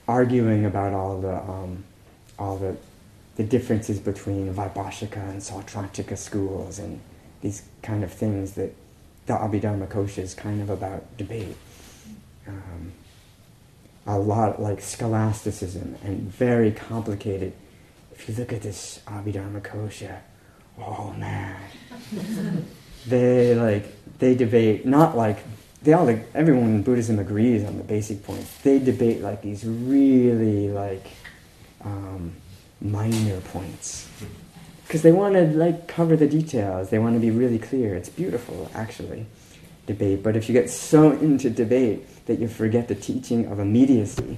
[0.08, 1.84] arguing about all the um,
[2.38, 2.76] all the
[3.36, 7.02] the differences between Vaibhashika and Sautrantika schools and
[7.42, 8.74] these kind of things that
[9.26, 11.56] the Abhidharma Kosha is kind of about debate.
[12.48, 12.94] Um,
[14.06, 17.54] a lot like scholasticism and very complicated.
[18.14, 20.20] If you look at this Abhidharma Kosha,
[20.80, 21.60] oh man,
[23.08, 23.86] they like
[24.20, 25.40] they debate not like
[25.84, 28.58] they all like everyone in Buddhism agrees on the basic points.
[28.62, 31.08] They debate like these really like
[31.84, 32.34] um,
[32.82, 34.10] minor points
[34.86, 36.90] because they want to like cover the details.
[36.90, 37.96] They want to be really clear.
[37.96, 39.26] It's beautiful, actually,
[39.86, 40.24] debate.
[40.24, 44.38] But if you get so into debate that you forget the teaching of immediacy,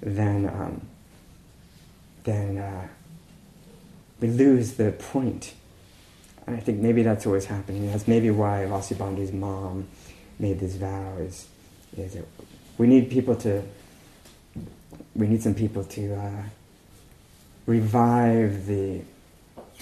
[0.00, 0.80] then um,
[2.24, 2.88] then uh,
[4.20, 5.54] we lose the point.
[6.46, 7.90] And I think maybe that's always happening.
[7.90, 9.86] That's maybe why Vasubandhu's mom
[10.38, 11.46] made this vow is,
[11.96, 12.16] is
[12.78, 13.62] we need people to,
[15.14, 16.42] we need some people to uh,
[17.66, 19.00] revive the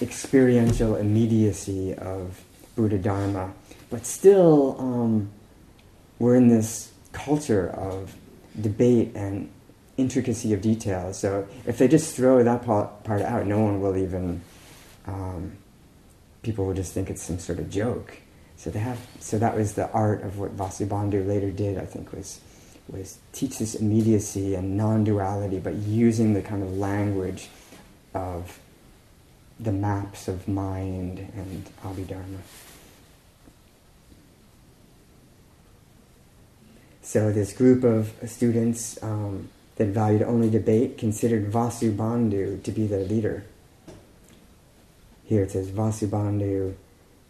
[0.00, 2.42] experiential immediacy of
[2.76, 3.52] Buddha Dharma,
[3.90, 5.30] but still um,
[6.18, 6.92] we're in this
[7.24, 8.14] culture of
[8.60, 9.50] debate and
[9.96, 11.18] intricacy of details.
[11.18, 14.40] So if they just throw that part out, no one will even,
[15.06, 15.52] um,
[16.42, 18.18] people will just think it's some sort of joke.
[18.56, 18.98] So they have.
[19.20, 21.78] So that was the art of what Vasubandhu later did.
[21.78, 22.40] I think was
[22.88, 27.48] was teach this immediacy and non-duality, but using the kind of language
[28.14, 28.58] of
[29.60, 32.38] the maps of mind and Abhidharma.
[37.08, 43.00] So this group of students um, that valued only debate considered Vasubandhu to be their
[43.00, 43.44] leader.
[45.24, 46.74] Here it says Vasubandhu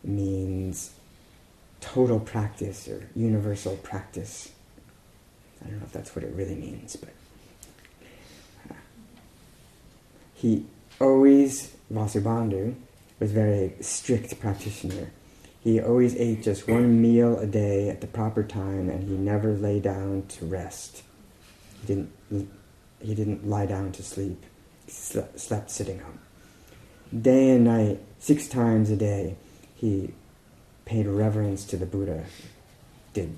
[0.02, 0.90] means
[1.80, 4.50] total practice or universal practice.
[5.64, 7.14] I don't know if that's what it really means, but
[8.68, 8.74] uh,
[10.34, 10.66] he
[11.00, 12.74] always, Vasubandhu,
[13.20, 15.12] was very strict practitioner.
[15.60, 19.52] He always ate just one meal a day at the proper time, and he never
[19.54, 21.02] lay down to rest.
[21.80, 22.12] He didn't.
[23.00, 24.44] He didn't lie down to sleep.
[24.86, 26.14] He slept, slept sitting up.
[27.22, 29.36] Day and night, six times a day,
[29.74, 30.12] he
[30.84, 32.24] paid reverence to the Buddha,
[33.12, 33.36] did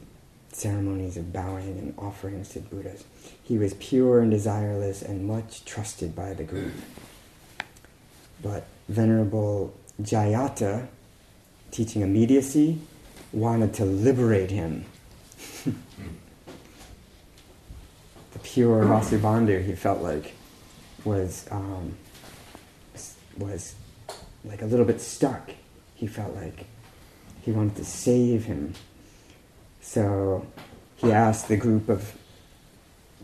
[0.53, 3.05] ceremonies of bowing and offerings to Buddhas.
[3.43, 6.73] He was pure and desireless and much trusted by the group.
[8.43, 10.89] But Venerable Jayata,
[11.71, 12.81] teaching immediacy,
[13.33, 14.85] wanted to liberate him.
[15.65, 15.75] the
[18.43, 20.35] pure Vasubandhu, he felt like,
[21.05, 21.97] was um,
[23.39, 23.75] was
[24.45, 25.51] like a little bit stuck.
[25.95, 26.67] He felt like
[27.43, 28.75] he wanted to save him.
[29.81, 30.47] So
[30.97, 32.15] he asked the group of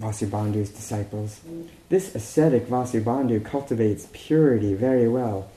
[0.01, 1.41] Vasubandhu's disciples,
[1.89, 5.51] This ascetic Vasubandhu cultivates purity very well,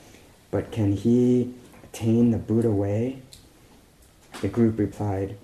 [0.50, 1.54] but can he
[1.92, 3.20] attain the Buddha way?
[4.40, 5.36] The group replied,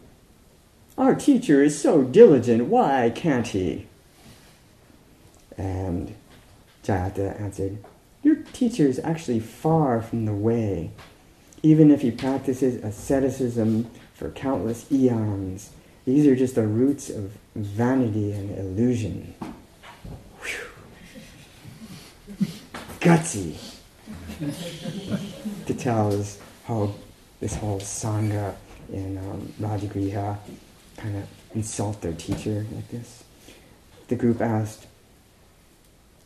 [0.96, 3.86] Our teacher is so diligent, why can't he?
[5.58, 6.14] And
[6.84, 7.78] Jayata answered,
[8.22, 10.90] Your teacher is actually far from the way.
[11.62, 15.70] Even if he practices asceticism for countless eons,
[16.04, 19.34] these are just the roots of vanity and illusion.
[20.40, 20.66] Whew.
[23.00, 23.56] Gutsy
[25.66, 26.94] to tell is how
[27.40, 28.54] this whole Sangha
[28.92, 30.38] in um, Rajagriha
[30.96, 33.24] kind of insult their teacher like this.
[34.08, 34.86] The group asked,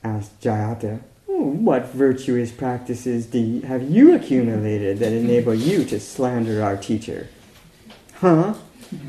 [0.04, 6.62] asked Jayata, what virtuous practices do you, have you accumulated that enable you to slander
[6.62, 7.28] our teacher?
[8.14, 8.54] Huh?
[8.90, 9.00] and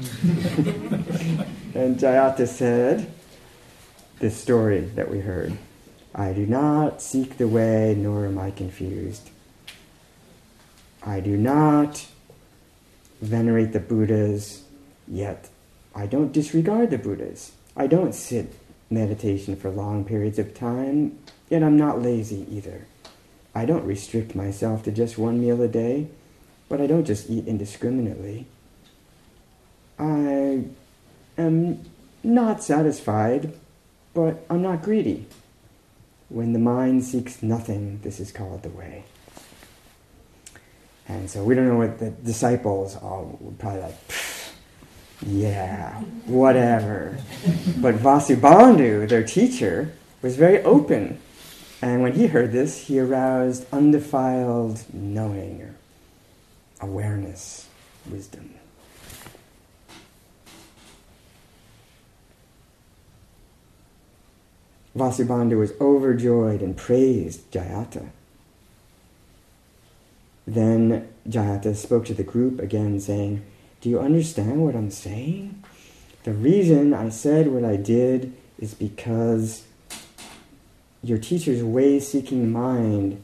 [1.99, 3.11] Jayata said,
[4.19, 5.57] this story that we heard
[6.13, 9.29] I do not seek the way, nor am I confused.
[11.03, 12.07] I do not
[13.21, 14.63] venerate the Buddhas,
[15.07, 15.49] yet
[15.95, 17.53] I don't disregard the Buddhas.
[17.75, 18.53] I don't sit
[18.89, 21.17] meditation for long periods of time,
[21.49, 22.85] yet I'm not lazy either.
[23.55, 26.07] I don't restrict myself to just one meal a day,
[26.69, 28.45] but I don't just eat indiscriminately.
[29.99, 30.65] I
[31.37, 31.85] am
[32.23, 33.53] not satisfied,
[34.13, 35.25] but I'm not greedy.
[36.29, 39.03] When the mind seeks nothing, this is called the way.
[41.11, 43.95] And so we don't know what the disciples all were probably like,
[45.25, 47.17] yeah, whatever.
[47.77, 49.91] but Vasubandhu, their teacher,
[50.21, 51.19] was very open.
[51.81, 55.75] And when he heard this, he aroused undefiled knowing, or
[56.79, 57.67] awareness,
[58.09, 58.53] wisdom.
[64.95, 68.11] Vasubandhu was overjoyed and praised Jayata.
[70.51, 73.41] Then Jayata spoke to the group again, saying,
[73.79, 75.63] Do you understand what I'm saying?
[76.23, 79.63] The reason I said what I did is because
[81.01, 83.23] your teacher's way seeking mind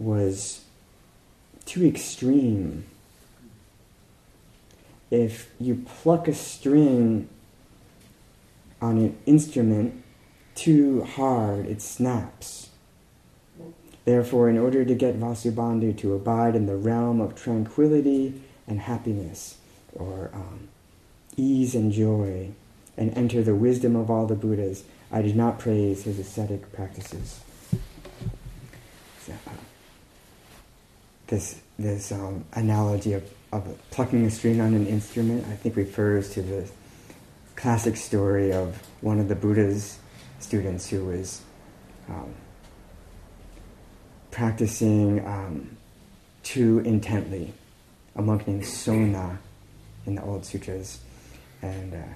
[0.00, 0.64] was
[1.66, 2.84] too extreme.
[5.08, 7.28] If you pluck a string
[8.82, 10.02] on an instrument
[10.56, 12.65] too hard, it snaps.
[14.06, 19.58] Therefore, in order to get Vasubandhu to abide in the realm of tranquility and happiness,
[19.94, 20.68] or um,
[21.36, 22.50] ease and joy,
[22.96, 27.40] and enter the wisdom of all the Buddhas, I did not praise his ascetic practices.
[29.22, 29.50] So, uh,
[31.26, 36.30] this this um, analogy of, of plucking a string on an instrument, I think, refers
[36.34, 36.70] to the
[37.56, 39.98] classic story of one of the Buddha's
[40.38, 41.42] students who was
[42.08, 42.32] um,
[44.36, 45.78] practicing um,
[46.42, 47.54] too intently.
[48.16, 49.38] A monk named Sona
[50.04, 51.00] in the old sutras,
[51.62, 52.12] and uh,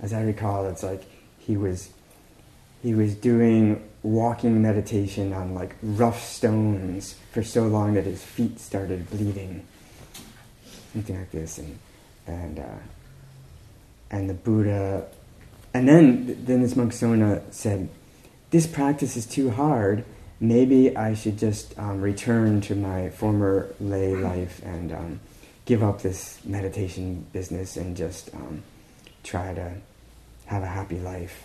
[0.00, 1.04] as I recall, it's like
[1.38, 1.90] he was
[2.82, 8.58] he was doing walking meditation on like rough stones for so long that his feet
[8.58, 9.64] started bleeding,
[10.92, 11.78] something like this, and
[12.26, 12.80] and uh,
[14.10, 15.06] and the Buddha
[15.76, 17.90] and then, then this monk Sona said,
[18.50, 20.06] This practice is too hard.
[20.38, 25.20] Maybe I should just um, return to my former lay life and um,
[25.64, 28.62] give up this meditation business and just um,
[29.22, 29.74] try to
[30.46, 31.44] have a happy life.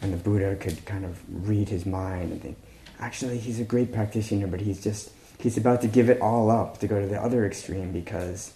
[0.00, 2.58] And the Buddha could kind of read his mind and think,
[2.98, 6.78] actually, he's a great practitioner, but he's just, he's about to give it all up
[6.80, 8.52] to go to the other extreme because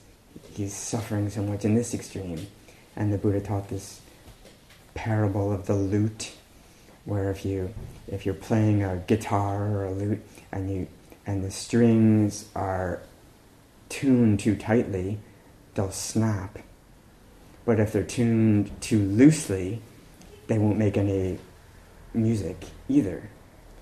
[0.52, 2.46] he's suffering so much in this extreme.
[2.96, 4.00] And the Buddha taught this
[4.94, 6.32] parable of the lute,
[7.06, 7.72] where if you
[8.06, 10.86] if you're playing a guitar or a lute and you
[11.26, 13.00] and the strings are
[13.88, 15.18] tuned too tightly,
[15.74, 16.58] they'll snap.
[17.64, 19.80] But if they're tuned too loosely,
[20.46, 21.38] they won't make any
[22.14, 22.56] music
[22.88, 23.30] either.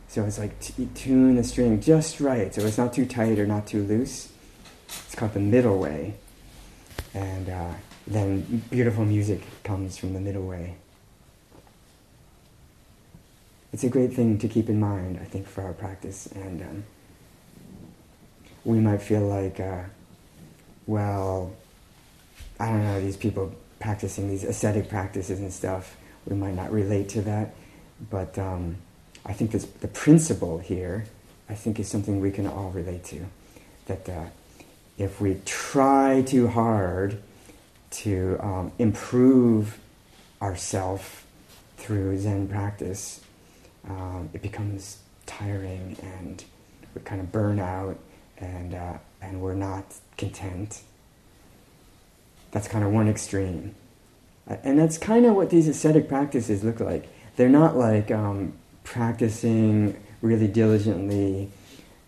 [0.08, 3.46] So it's like t- tune the string just right, so it's not too tight or
[3.46, 4.28] not too loose.
[4.86, 6.14] It's called the middle way,
[7.12, 7.72] and uh,
[8.06, 10.76] then beautiful music comes from the middle way.
[13.74, 16.26] It's a great thing to keep in mind, I think, for our practice.
[16.26, 16.84] And um,
[18.64, 19.82] we might feel like, uh,
[20.86, 21.52] well,
[22.60, 27.08] I don't know, these people practicing these ascetic practices and stuff, we might not relate
[27.10, 27.52] to that.
[28.10, 28.76] But um,
[29.26, 31.06] I think this, the principle here,
[31.48, 33.26] I think, is something we can all relate to.
[33.86, 34.26] That uh,
[34.98, 37.20] if we try too hard
[37.90, 39.80] to um, improve
[40.40, 41.04] ourselves
[41.76, 43.23] through Zen practice,
[43.88, 46.44] um, it becomes tiring and
[46.94, 47.98] we kind of burn out
[48.38, 49.84] and, uh, and we're not
[50.16, 50.82] content.
[52.50, 53.74] That's kind of one extreme.
[54.48, 57.08] Uh, and that's kind of what these ascetic practices look like.
[57.36, 58.54] They're not like um,
[58.84, 61.50] practicing really diligently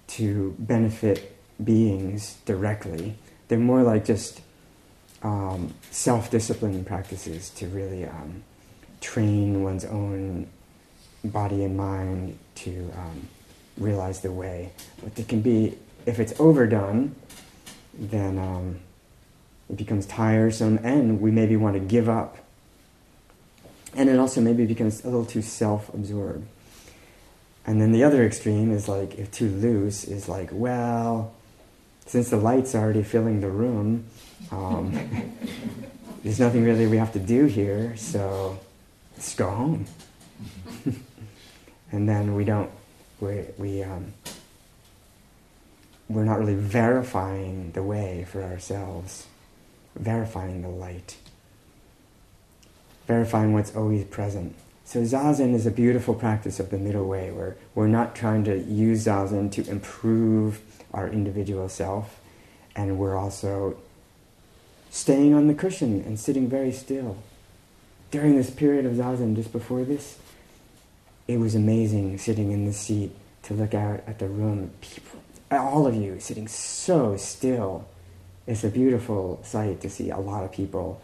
[0.09, 3.17] to benefit beings directly.
[3.49, 4.41] They're more like just
[5.23, 8.43] um, self discipline practices to really um,
[9.01, 10.49] train one's own
[11.27, 13.29] body and mind to um,
[13.79, 14.73] realize the way.
[15.03, 17.15] But it can be, if it's overdone,
[17.95, 18.81] then um,
[19.69, 22.39] it becomes tiresome and we maybe want to give up.
[23.95, 26.47] And it also maybe becomes a little too self absorbed.
[27.65, 31.35] And then the other extreme is like, if too loose, is like, well,
[32.05, 34.05] since the light's already filling the room,
[34.53, 34.93] um,
[36.23, 38.59] there's nothing really we have to do here, so
[39.17, 39.87] let's go home
[41.97, 42.71] and then we don't
[43.21, 44.13] we we um,
[46.09, 49.27] we're not really verifying the way for ourselves,
[49.97, 51.17] verifying the light,
[53.07, 54.55] verifying what's always present.
[54.85, 58.59] So zazen is a beautiful practice of the middle way, where we're not trying to
[58.59, 60.61] use zazen to improve
[60.93, 62.21] our individual self,
[62.77, 63.79] and we're also
[64.91, 67.17] staying on the cushion and sitting very still.
[68.11, 70.19] During this period of zazen, just before this,
[71.29, 73.11] it was amazing sitting in the seat
[73.43, 74.71] to look out at the room.
[74.81, 75.21] People,
[75.51, 77.89] all of you sitting so still.
[78.47, 81.01] It's a beautiful sight to see a lot of people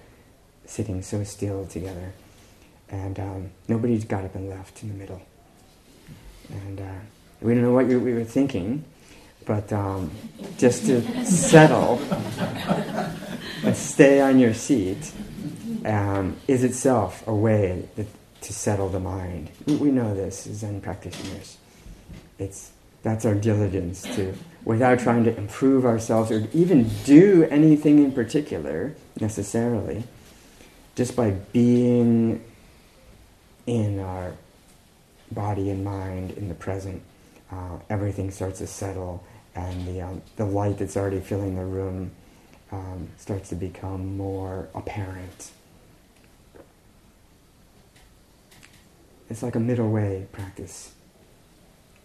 [0.64, 2.12] sitting so still together.
[2.88, 5.22] And um, nobody got up and left in the middle.
[6.50, 7.00] And uh,
[7.40, 8.84] we don't know what you, we were thinking,
[9.44, 10.10] but um,
[10.58, 12.00] just to settle
[13.64, 15.12] and stay on your seat
[15.84, 18.06] um, is itself a way that,
[18.42, 19.50] to settle the mind.
[19.66, 21.56] We, know this as Zen practitioners.
[22.38, 22.72] It's
[23.02, 24.32] that's our diligence to,
[24.64, 30.04] without trying to improve ourselves or even do anything in particular necessarily,
[30.94, 32.44] just by being
[33.66, 34.34] in our
[35.32, 37.02] body and mind in the present,
[37.50, 39.24] uh, everything starts to settle,
[39.54, 42.10] and the um, the light that's already filling the room
[42.70, 45.50] um, starts to become more apparent.
[49.32, 50.92] It's like a middle way practice.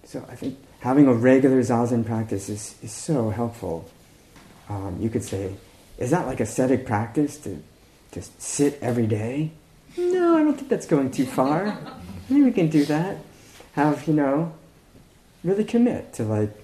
[0.06, 3.90] So I think having a regular zazen practice is, is so helpful.
[4.70, 5.54] Um, you could say,
[5.98, 7.62] is that like ascetic practice to,
[8.12, 9.52] to sit every day?
[9.98, 11.78] No, I don't think that's going too far.
[12.30, 13.18] Maybe we can do that.
[13.74, 14.54] Have, you know,
[15.44, 16.56] really commit to like,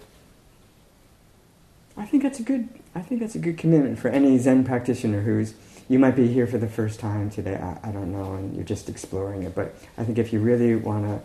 [1.98, 5.24] I think that's a good, I think that's a good commitment for any Zen practitioner
[5.24, 5.56] who's,
[5.90, 8.66] you might be here for the first time today, I, I don't know, and you're
[8.66, 11.22] just exploring it, but I think if you really want to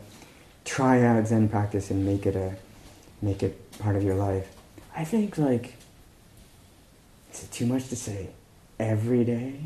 [0.64, 2.56] try out Zen practice and make it a
[3.22, 4.54] make it part of your life.
[4.94, 5.74] I think like
[7.32, 8.30] is it too much to say?
[8.78, 9.61] Every day?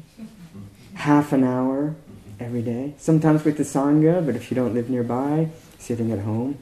[0.95, 1.95] Half an hour
[2.41, 2.95] every day?
[2.99, 6.59] Sometimes with the Sangha, but if you don't live nearby, sitting at home.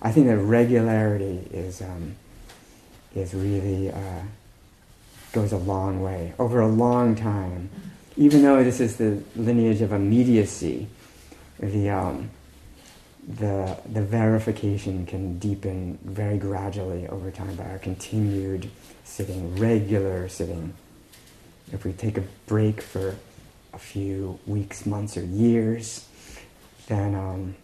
[0.00, 2.16] I think that regularity is um,
[3.14, 4.22] is really uh,
[5.32, 7.70] goes a long way over a long time.
[8.16, 10.86] Even though this is the lineage of immediacy,
[11.58, 12.30] the um,
[13.26, 18.68] the, the verification can deepen very gradually over time by our continued
[19.04, 20.74] sitting, regular sitting.
[21.72, 23.16] If we take a break for
[23.72, 26.06] a few weeks, months, or years,
[26.88, 27.54] then um,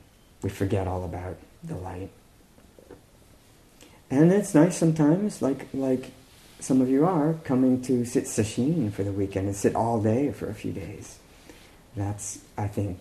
[0.42, 2.10] we forget all about the light.
[4.10, 6.12] And it's nice sometimes, like like
[6.60, 10.32] some of you are, coming to sit sesshin for the weekend and sit all day
[10.32, 11.18] for a few days.
[11.96, 12.98] That's, I think,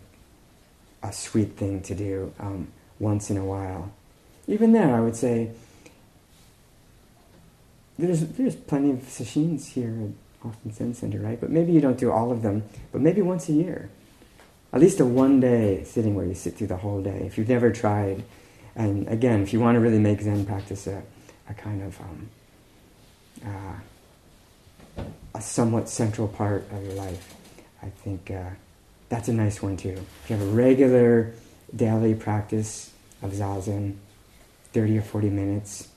[1.03, 2.67] a sweet thing to do um,
[2.99, 3.91] once in a while.
[4.47, 5.51] Even there, I would say
[7.99, 11.39] there's there's plenty of sessions here at Austin Zen Center, right?
[11.39, 12.63] But maybe you don't do all of them.
[12.91, 13.89] But maybe once a year,
[14.71, 17.23] at least a one day sitting where you sit through the whole day.
[17.25, 18.23] If you've never tried,
[18.75, 21.01] and again, if you want to really make Zen practice a,
[21.49, 22.29] a kind of um,
[23.45, 25.03] uh,
[25.35, 27.35] a somewhat central part of your life,
[27.81, 28.31] I think.
[28.31, 28.49] Uh,
[29.09, 29.97] that's a nice one too.
[30.23, 31.33] If you have a regular
[31.75, 33.95] daily practice of zazen,
[34.73, 35.87] 30 or 40 minutes,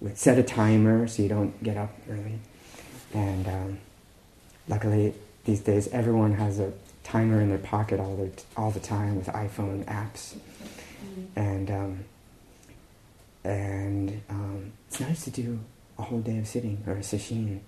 [0.00, 2.38] with set a timer so you don't get up early.
[3.12, 3.78] And um,
[4.68, 5.14] luckily,
[5.44, 6.72] these days, everyone has a
[7.04, 10.34] timer in their pocket all the, all the time with iPhone apps.
[11.04, 11.38] Mm-hmm.
[11.38, 12.04] And, um,
[13.44, 15.60] and um, it's nice to do
[15.98, 17.60] a whole day of sitting or a sesshin,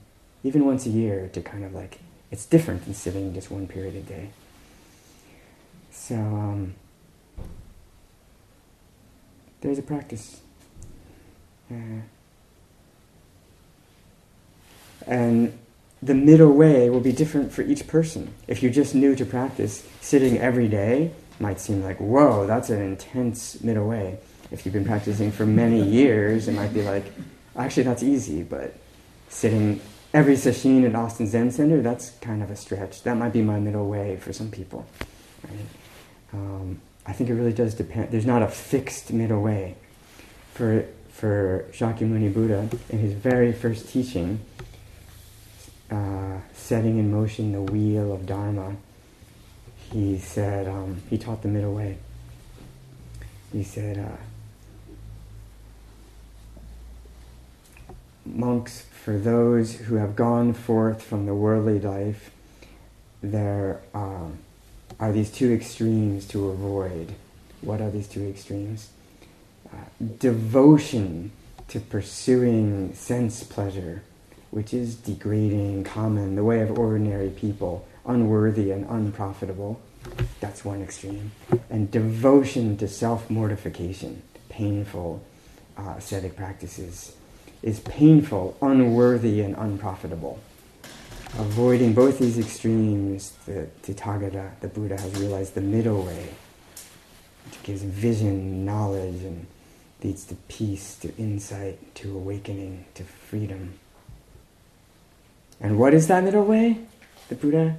[0.42, 1.98] even once a year to kind of like,
[2.30, 4.30] it's different than sitting just one period a day.
[5.90, 6.74] So um,
[9.60, 10.40] there's a practice.
[11.70, 12.02] Uh,
[15.06, 15.58] and
[16.02, 18.34] the middle way will be different for each person.
[18.46, 22.80] If you're just new to practice, sitting every day might seem like, whoa, that's an
[22.80, 24.18] intense middle way.
[24.50, 27.04] If you've been practicing for many years, it might be like,
[27.56, 28.74] actually, that's easy, but
[29.28, 29.80] sitting
[30.12, 33.02] every session at Austin Zen Center, that's kind of a stretch.
[33.02, 34.86] That might be my middle way for some people.
[35.44, 35.66] Right?
[36.32, 38.10] Um, I think it really does depend.
[38.10, 39.76] There's not a fixed middle way.
[40.54, 44.40] For for Shakyamuni Buddha, in his very first teaching,
[45.90, 48.76] uh, setting in motion the wheel of Dharma,
[49.92, 51.96] he said um, he taught the middle way.
[53.52, 54.16] He said, uh,
[58.26, 62.30] "Monks, for those who have gone forth from the worldly life,
[63.22, 64.38] there." Um,
[64.98, 67.14] are these two extremes to avoid.
[67.60, 68.88] What are these two extremes?
[69.70, 69.76] Uh,
[70.18, 71.32] devotion
[71.68, 74.02] to pursuing sense pleasure,
[74.50, 79.80] which is degrading, common, the way of ordinary people, unworthy and unprofitable.
[80.40, 81.32] That's one extreme.
[81.68, 85.22] And devotion to self mortification, painful
[85.76, 87.16] uh, ascetic practices,
[87.66, 90.38] is painful, unworthy, and unprofitable.
[91.36, 96.28] Avoiding both these extremes, the Tathagata, the Buddha, has realized the middle way,
[97.44, 99.48] which gives vision, knowledge, and
[100.00, 103.74] leads to peace, to insight, to awakening, to freedom.
[105.60, 106.78] And what is that middle way?
[107.28, 107.78] The Buddha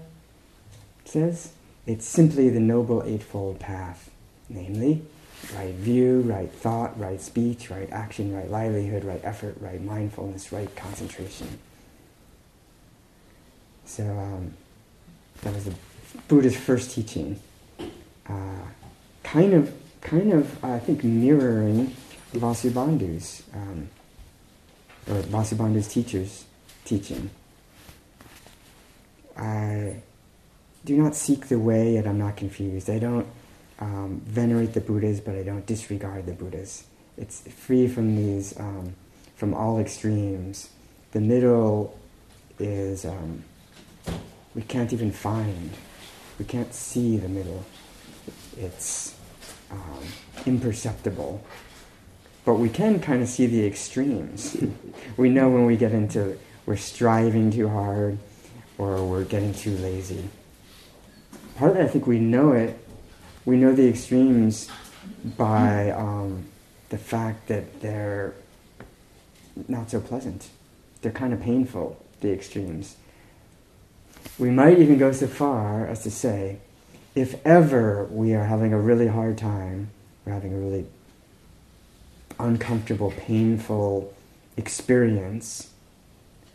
[1.05, 1.53] says
[1.85, 4.11] it's simply the Noble Eightfold Path,
[4.49, 5.03] namely,
[5.55, 10.73] right view, right thought, right speech, right action, right livelihood, right effort, right mindfulness, right
[10.75, 11.59] concentration.
[13.85, 14.53] So um,
[15.41, 15.73] that was the
[16.27, 17.39] Buddha's first teaching,
[18.27, 18.65] uh,
[19.23, 21.95] kind of, kind of, I think, mirroring
[22.33, 23.89] Vasubandhu's um,
[25.09, 26.45] or Vasubandhu's teacher's
[26.83, 27.29] teaching.
[29.37, 30.01] I
[30.83, 32.89] do not seek the way, yet I'm not confused.
[32.89, 33.27] I don't
[33.79, 36.85] um, venerate the Buddhas, but I don't disregard the Buddhas.
[37.17, 38.95] It's free from these, um,
[39.35, 40.69] from all extremes.
[41.11, 41.97] The middle
[42.59, 43.43] is um,
[44.55, 45.71] we can't even find.
[46.39, 47.63] We can't see the middle.
[48.57, 49.15] It's
[49.71, 50.03] um,
[50.45, 51.43] imperceptible.
[52.45, 54.57] But we can kind of see the extremes.
[55.17, 58.17] we know when we get into we're striving too hard
[58.77, 60.29] or we're getting too lazy.
[61.55, 62.77] Partly, I think we know it.
[63.47, 64.69] We know the extremes
[65.37, 66.47] by um,
[66.89, 68.33] the fact that they're
[69.69, 70.49] not so pleasant.
[71.01, 72.97] They're kind of painful, the extremes.
[74.37, 76.57] We might even go so far as to say,
[77.15, 79.91] if ever we are having a really hard time,
[80.25, 80.85] we're having a really
[82.37, 84.13] uncomfortable, painful
[84.57, 85.69] experience,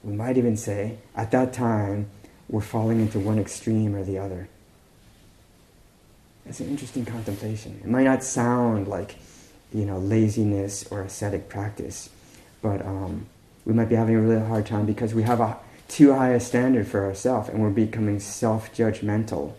[0.05, 2.11] we might even say, at that time,
[2.51, 4.51] we're falling into one extreme or the other.
[6.47, 7.80] It's an interesting contemplation.
[7.82, 9.16] It might not sound like,
[9.72, 12.11] you know, laziness or ascetic practice,
[12.61, 13.26] but um,
[13.64, 15.57] we might be having a really hard time because we have a
[15.88, 19.55] too high a standard for ourselves and we're becoming self-judgmental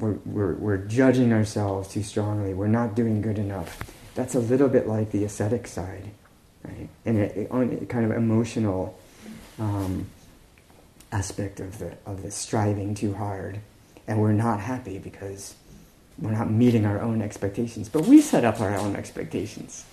[0.00, 2.54] we're, we're, we're judging ourselves too strongly.
[2.54, 3.78] We're not doing good enough.
[4.14, 6.10] That's a little bit like the ascetic side,
[6.64, 6.88] right?
[7.04, 8.98] And it, on a kind of emotional
[9.58, 10.06] um,
[11.12, 13.60] aspect of the of the striving too hard,
[14.10, 15.54] and we're not happy because
[16.18, 17.88] we're not meeting our own expectations.
[17.88, 19.84] But we set up our own expectations,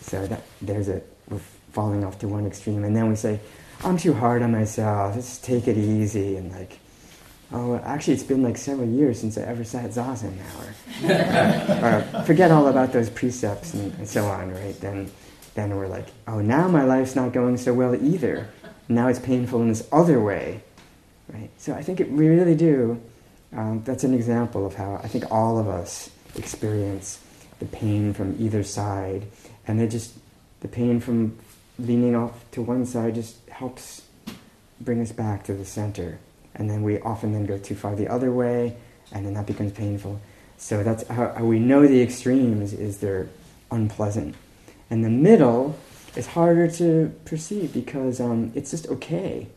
[0.00, 1.40] so that there's a we're
[1.72, 3.40] falling off to one extreme, and then we say,
[3.82, 5.16] "I'm too hard on myself.
[5.16, 6.78] Let's take it easy," and like
[7.52, 11.12] Oh, actually, it's been like several years since I ever sat zazen now.
[11.84, 14.78] Or, or forget all about those precepts and, and, so on, right?
[14.80, 15.08] Then,
[15.54, 18.48] then we're like, oh, now my life's not going so well either.
[18.88, 20.64] Now it's painful in this other way,
[21.32, 21.50] right?
[21.56, 23.00] So I think it, we really do.
[23.52, 27.20] Um, that's an example of how I think all of us experience
[27.58, 29.26] the pain from either side,
[29.66, 30.14] and they just
[30.60, 31.38] the pain from
[31.78, 34.02] leaning off to one side just helps
[34.80, 36.18] bring us back to the center
[36.56, 38.76] and then we often then go too far the other way,
[39.12, 40.20] and then that becomes painful.
[40.58, 43.28] So that's how, how we know the extremes is they're
[43.70, 44.34] unpleasant,
[44.90, 45.78] and the middle
[46.16, 49.48] is harder to perceive because um, it's just okay.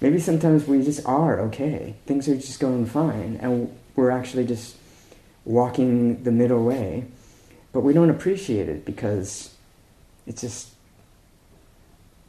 [0.00, 1.94] Maybe sometimes we just are okay.
[2.06, 4.76] Things are just going fine, and we're actually just
[5.44, 7.04] walking the middle way,
[7.72, 9.54] but we don't appreciate it because
[10.26, 10.70] it's just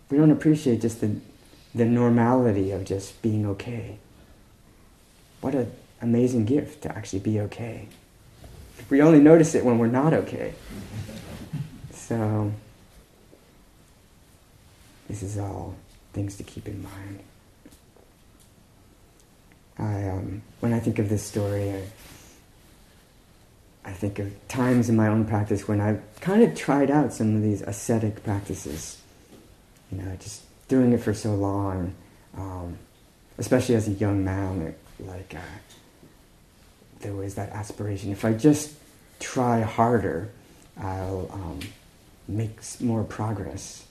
[0.09, 1.15] we don't appreciate just the
[1.73, 3.97] the normality of just being okay.
[5.41, 7.87] What an amazing gift to actually be okay.
[8.89, 10.53] We only notice it when we're not okay.
[11.91, 12.51] So,
[15.07, 15.73] this is all
[16.13, 17.19] things to keep in mind.
[19.77, 21.83] I, um, when I think of this story, I,
[23.85, 27.35] I think of times in my own practice when I've kind of tried out some
[27.35, 29.01] of these ascetic practices.
[29.91, 31.93] You know, just doing it for so long,
[32.35, 32.77] um,
[33.37, 35.39] especially as a young man, it, like uh,
[37.01, 38.11] there was that aspiration.
[38.11, 38.73] If I just
[39.19, 40.29] try harder,
[40.77, 41.59] I'll um,
[42.27, 43.85] make more progress.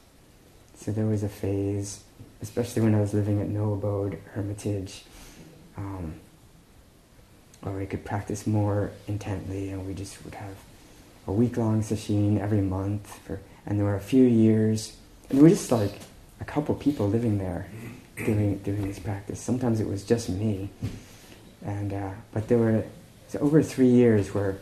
[0.76, 2.02] So there was a phase,
[2.42, 5.04] especially when I was living at No Abode Hermitage,
[5.76, 6.14] um,
[7.62, 10.56] where we could practice more intently, and we just would have
[11.26, 14.96] a week-long sesshin every month for, and there were a few years,
[15.30, 15.98] and we just like
[16.40, 17.66] a couple people living there
[18.16, 19.40] doing doing this practice.
[19.40, 20.68] Sometimes it was just me,
[21.64, 22.84] and uh, but there were
[23.40, 24.58] over three years where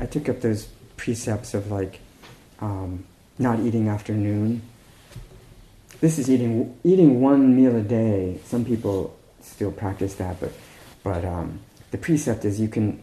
[0.00, 2.00] I took up those precepts of like
[2.60, 3.04] um,
[3.38, 4.62] not eating after noon.
[6.00, 8.40] This is eating eating one meal a day.
[8.44, 9.16] Some people
[9.60, 10.52] still practice that, but
[11.04, 12.98] but um, the precept is you can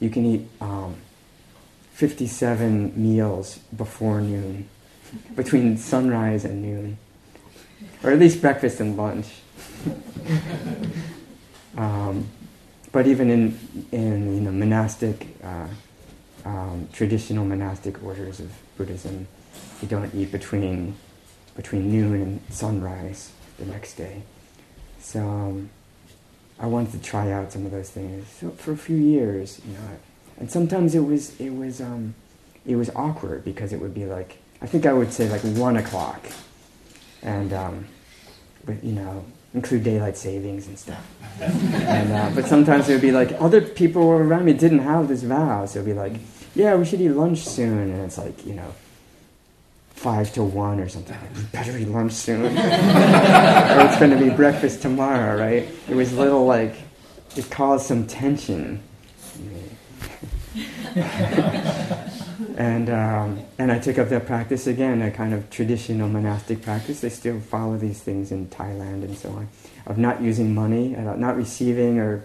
[0.00, 0.94] you can eat um,
[1.92, 4.70] 57 meals before noon,
[5.36, 6.96] between sunrise and noon,
[8.02, 9.26] or at least breakfast and lunch.
[11.76, 12.26] um,
[12.90, 13.42] but even in
[13.92, 15.68] in you know monastic uh,
[16.46, 19.28] um, traditional monastic orders of Buddhism,
[19.82, 20.96] you don't eat between
[21.54, 24.22] between noon and sunrise the next day.
[25.00, 25.70] So um,
[26.60, 29.74] I wanted to try out some of those things so for a few years, you
[29.74, 29.98] know.
[30.38, 32.14] And sometimes it was it was um,
[32.66, 35.76] it was awkward because it would be like I think I would say like one
[35.76, 36.26] o'clock,
[37.22, 37.86] and um,
[38.64, 41.04] but you know include daylight savings and stuff.
[41.40, 45.22] and, uh, but sometimes it would be like other people around me didn't have this
[45.22, 46.12] vow, so it'd be like,
[46.54, 48.74] yeah, we should eat lunch soon, and it's like you know
[49.98, 51.18] five to one or something.
[51.34, 55.68] We better eat lunch soon, or it's going to be breakfast tomorrow, right?
[55.88, 56.76] It was a little like
[57.36, 58.80] it caused some tension.
[62.56, 67.00] and um, and I took up that practice again, a kind of traditional monastic practice.
[67.00, 69.48] They still follow these things in Thailand and so on,
[69.86, 72.24] of not using money, not receiving or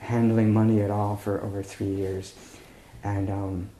[0.00, 2.34] handling money at all for over three years.
[3.02, 3.70] And um,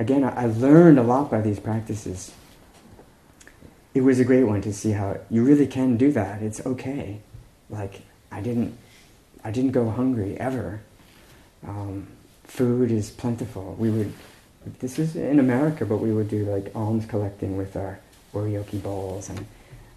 [0.00, 2.32] again, I, learned a lot by these practices
[3.94, 6.42] it was a great one to see how you really can do that.
[6.42, 7.20] It's okay.
[7.68, 8.76] Like I didn't,
[9.42, 10.80] I didn't go hungry ever.
[11.66, 12.06] Um,
[12.44, 13.74] food is plentiful.
[13.78, 14.12] We would,
[14.78, 17.98] this is in America, but we would do like alms collecting with our
[18.32, 19.46] oryoki bowls and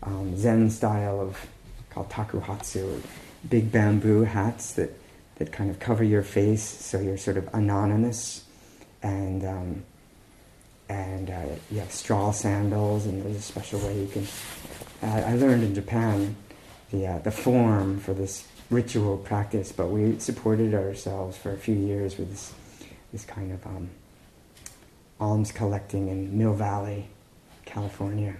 [0.01, 1.47] um, Zen style of
[1.91, 2.99] called takuhatsu,
[3.47, 4.99] big bamboo hats that
[5.36, 8.45] that kind of cover your face so you're sort of anonymous
[9.01, 9.84] and um,
[10.90, 14.28] and uh, you have straw sandals, and there's a special way you can.
[15.02, 16.36] Uh, I learned in Japan
[16.92, 21.76] the uh, the form for this ritual practice, but we supported ourselves for a few
[21.76, 22.54] years with this
[23.12, 23.90] this kind of um,
[25.20, 27.08] alms collecting in Mill Valley,
[27.66, 28.36] California,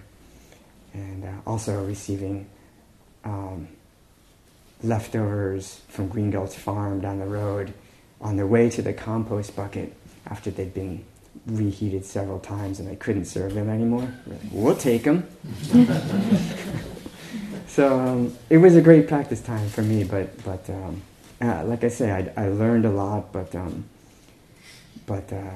[0.92, 2.48] and uh, also receiving.
[3.24, 3.68] Um,
[4.82, 7.72] leftovers from Green Gulch Farm down the road
[8.20, 9.94] on their way to the compost bucket
[10.26, 11.04] after they'd been
[11.46, 14.08] reheated several times and I couldn't serve them anymore.
[14.26, 15.28] Like, we'll take them.
[17.66, 21.02] so um, it was a great practice time for me, but but um,
[21.40, 23.84] uh, like I say, I, I, learned a lot, but um,
[25.06, 25.50] but uh,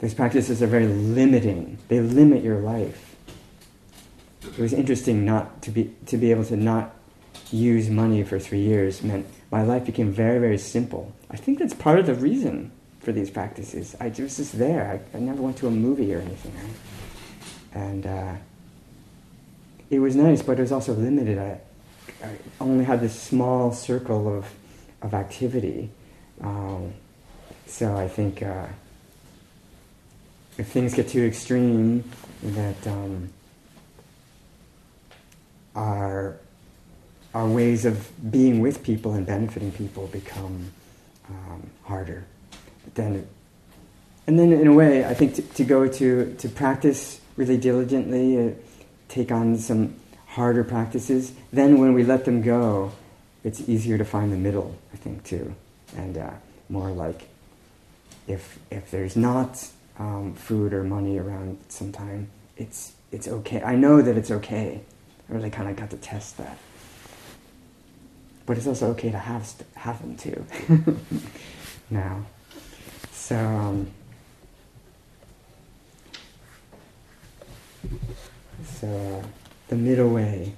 [0.00, 1.78] these practices are very limiting.
[1.88, 3.16] They limit your life.
[4.42, 6.94] It was interesting not to be to be able to not
[7.50, 11.12] use money for three years meant my life became very very simple.
[11.30, 12.72] I think that's part of the reason
[13.08, 13.96] for these practices.
[13.98, 15.00] I was just there.
[15.14, 16.52] I, I never went to a movie or anything.
[16.54, 17.82] Right?
[17.82, 18.34] And uh,
[19.88, 21.38] it was nice, but it was also limited.
[21.38, 21.58] I,
[22.22, 24.44] I only had this small circle of,
[25.00, 25.88] of activity.
[26.42, 26.92] Um,
[27.66, 28.66] so I think uh,
[30.58, 32.04] if things get too extreme,
[32.42, 33.30] that um,
[35.74, 36.36] our,
[37.32, 40.70] our ways of being with people and benefiting people become
[41.30, 42.26] um, harder
[42.94, 43.26] then,
[44.26, 48.48] and then in a way, I think to, to go to, to practice really diligently,
[48.48, 48.52] uh,
[49.08, 49.94] take on some
[50.26, 52.92] harder practices, then when we let them go,
[53.44, 55.54] it's easier to find the middle, I think, too.
[55.96, 56.30] And uh,
[56.68, 57.28] more like
[58.26, 59.66] if, if there's not
[59.98, 63.62] um, food or money around sometime, it's, it's okay.
[63.62, 64.80] I know that it's okay.
[65.28, 66.58] I really kind of got to test that.
[68.46, 70.44] But it's also okay to have, have them too.
[71.90, 72.24] now.
[73.28, 73.90] So, um,
[78.64, 79.22] so
[79.68, 80.54] the middle way.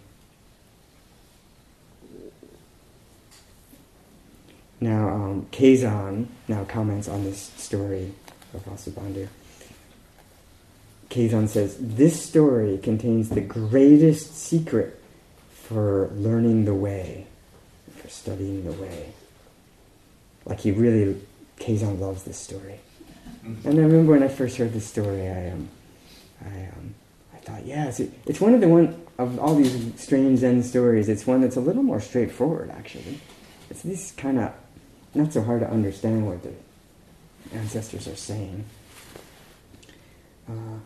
[4.81, 8.13] Now, um, Keizan now comments on this story
[8.55, 9.27] of Vasubandhu.
[11.09, 15.03] Keizan says, This story contains the greatest secret
[15.51, 17.27] for learning the way,
[17.97, 19.13] for studying the way.
[20.45, 21.21] Like he really
[21.71, 22.81] Keizan loves this story.
[23.45, 25.69] And I remember when I first heard this story, I um,
[26.45, 26.95] I um,
[27.33, 31.09] I thought, yes, it, it's one of the one of all these strange Zen stories.
[31.09, 33.21] It's one that's a little more straightforward, actually.
[33.71, 34.53] It's this kind of
[35.15, 36.53] not so hard to understand what the
[37.53, 38.65] ancestors are saying.
[40.49, 40.79] Uh,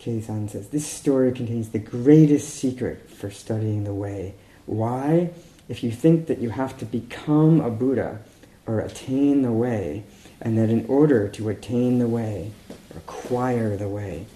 [0.00, 4.34] says, This story contains the greatest secret for studying the way.
[4.66, 5.30] Why?
[5.68, 8.20] If you think that you have to become a Buddha
[8.66, 10.04] or attain the way,
[10.40, 12.52] and that in order to attain the way,
[12.96, 14.26] acquire the way.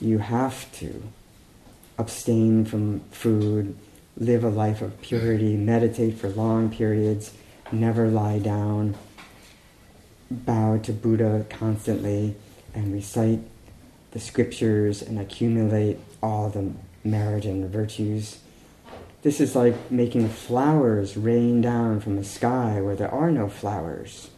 [0.00, 1.02] You have to
[1.98, 3.76] abstain from food,
[4.16, 7.32] live a life of purity, meditate for long periods,
[7.72, 8.96] never lie down,
[10.30, 12.36] bow to Buddha constantly,
[12.74, 13.40] and recite
[14.12, 16.72] the scriptures and accumulate all the
[17.04, 18.38] merit and virtues.
[19.28, 24.30] This is like making flowers rain down from the sky where there are no flowers,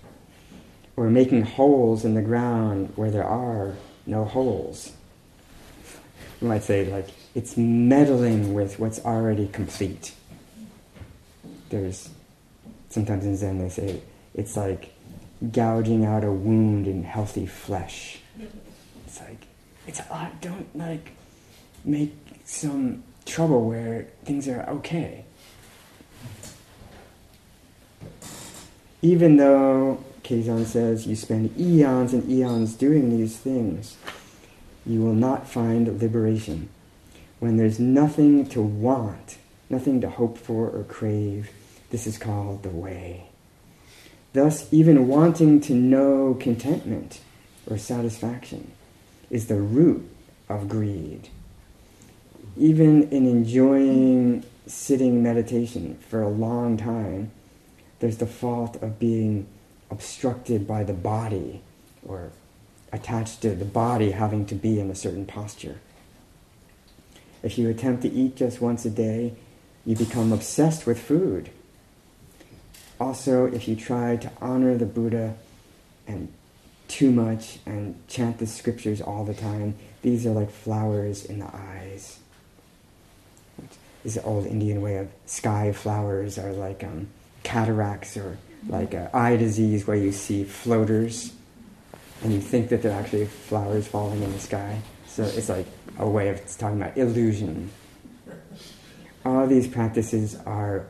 [0.96, 4.90] or making holes in the ground where there are no holes.
[6.40, 10.12] You might say, like, it's meddling with what's already complete.
[11.68, 12.10] There's
[12.88, 14.02] sometimes in Zen they say
[14.34, 14.92] it's like
[15.52, 18.18] gouging out a wound in healthy flesh.
[19.06, 19.46] It's like
[19.86, 21.12] it's a don't like
[21.84, 22.12] make
[22.44, 25.24] some trouble where things are okay.
[29.02, 33.96] Even though Keizan says you spend eons and eons doing these things,
[34.84, 36.68] you will not find liberation.
[37.38, 41.50] When there's nothing to want, nothing to hope for or crave,
[41.90, 43.30] this is called the way.
[44.32, 47.20] Thus, even wanting to know contentment
[47.68, 48.70] or satisfaction
[49.30, 50.08] is the root
[50.48, 51.28] of greed.
[52.56, 57.30] Even in enjoying sitting meditation for a long time,
[58.00, 59.46] there's the fault of being
[59.90, 61.62] obstructed by the body
[62.06, 62.30] or
[62.92, 65.80] attached to the body having to be in a certain posture.
[67.42, 69.34] If you attempt to eat just once a day,
[69.86, 71.50] you become obsessed with food.
[72.98, 75.34] Also, if you try to honor the Buddha
[76.06, 76.32] and
[76.88, 81.54] too much and chant the scriptures all the time, these are like flowers in the
[81.54, 82.18] eyes.
[84.02, 87.08] This is the old Indian way of sky flowers are like um,
[87.42, 88.38] cataracts or
[88.68, 91.32] like eye disease where you see floaters
[92.22, 94.80] and you think that they're actually flowers falling in the sky.
[95.06, 95.66] So it's like
[95.98, 97.70] a way of talking about illusion.
[99.24, 100.86] All these practices are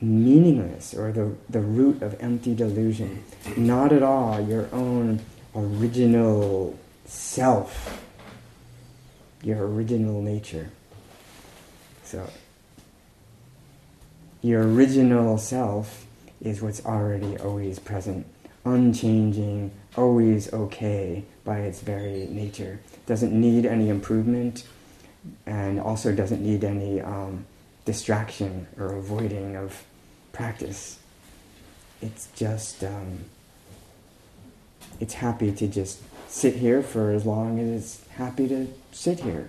[0.00, 3.24] meaningless or the, the root of empty delusion.
[3.56, 5.20] Not at all your own
[5.54, 8.02] original self,
[9.42, 10.70] your original nature.
[12.04, 12.28] So,
[14.42, 16.06] your original self
[16.42, 18.26] is what's already always present,
[18.64, 22.80] unchanging, always okay by its very nature.
[23.06, 24.64] Doesn't need any improvement
[25.46, 27.46] and also doesn't need any um,
[27.86, 29.82] distraction or avoiding of
[30.32, 30.98] practice.
[32.02, 33.20] It's just, um,
[35.00, 39.48] it's happy to just sit here for as long as it's happy to sit here.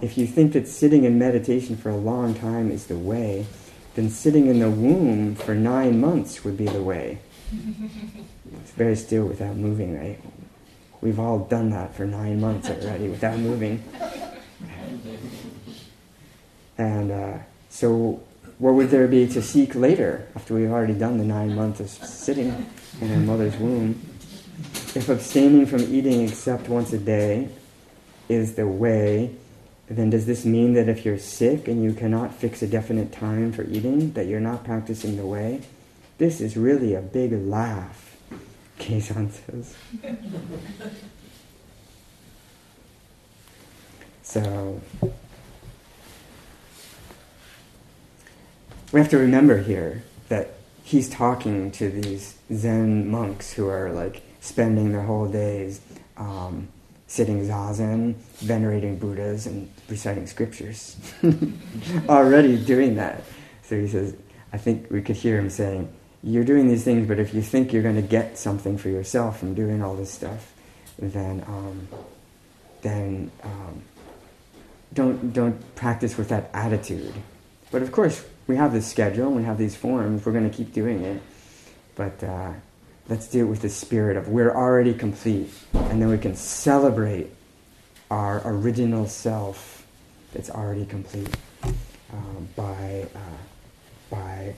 [0.00, 3.46] If you think that sitting in meditation for a long time is the way,
[3.94, 7.18] then sitting in the womb for nine months would be the way.
[7.52, 10.18] it's very still without moving, right?
[11.02, 13.82] We've all done that for nine months already without moving.
[16.78, 17.38] And uh,
[17.68, 18.22] so,
[18.58, 21.88] what would there be to seek later after we've already done the nine months of
[21.88, 22.66] sitting
[23.00, 24.00] in our mother's womb?
[24.94, 27.48] If abstaining from eating except once a day
[28.28, 29.34] is the way,
[29.98, 33.52] then does this mean that if you're sick and you cannot fix a definite time
[33.52, 35.62] for eating, that you're not practicing the way?
[36.18, 38.16] This is really a big laugh
[38.78, 39.74] Keizan says.
[44.22, 44.80] so,
[48.92, 54.22] we have to remember here that he's talking to these Zen monks who are like
[54.40, 55.80] spending their whole days
[56.16, 56.68] um,
[57.10, 60.96] sitting zazen, venerating Buddhas, and reciting scriptures.
[62.08, 63.24] Already doing that.
[63.64, 64.14] So he says,
[64.52, 65.92] I think we could hear him saying,
[66.22, 69.40] you're doing these things, but if you think you're going to get something for yourself
[69.40, 70.52] from doing all this stuff,
[71.00, 71.88] then um,
[72.82, 73.82] then um,
[74.92, 77.14] don't don't practice with that attitude.
[77.72, 80.24] But of course, we have this schedule, we have these forms.
[80.24, 81.20] We're going to keep doing it,
[81.96, 82.52] but uh,
[83.10, 87.28] let's do it with the spirit of we're already complete, and then we can celebrate
[88.10, 89.86] our original self
[90.32, 91.36] that's already complete
[92.12, 93.18] um, by uh,
[94.10, 94.54] by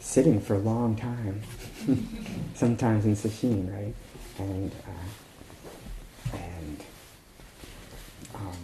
[0.00, 1.42] sitting for a long time,
[2.54, 3.94] sometimes in sesshin, right?
[4.38, 6.84] And uh, and
[8.34, 8.56] um,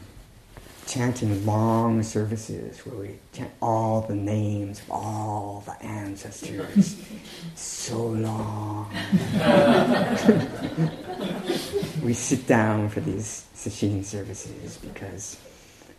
[0.93, 7.01] chanting long services where we chant all the names of all the ancestors,
[7.55, 8.93] so long.
[12.03, 15.39] we sit down for these sesshin services because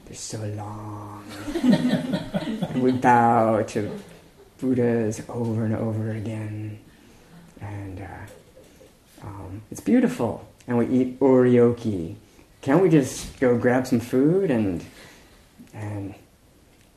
[0.05, 1.25] they're so long.
[1.55, 3.99] and we bow to
[4.59, 6.77] Buddhas over and over again.
[7.59, 10.47] And uh, um, it's beautiful.
[10.67, 12.17] And we eat oryoki.
[12.63, 14.83] Can't we just go grab some food and
[15.73, 16.15] and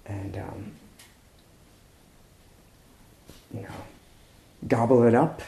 [0.07, 0.73] and um,
[3.53, 3.75] you know
[4.69, 5.43] gobble it up?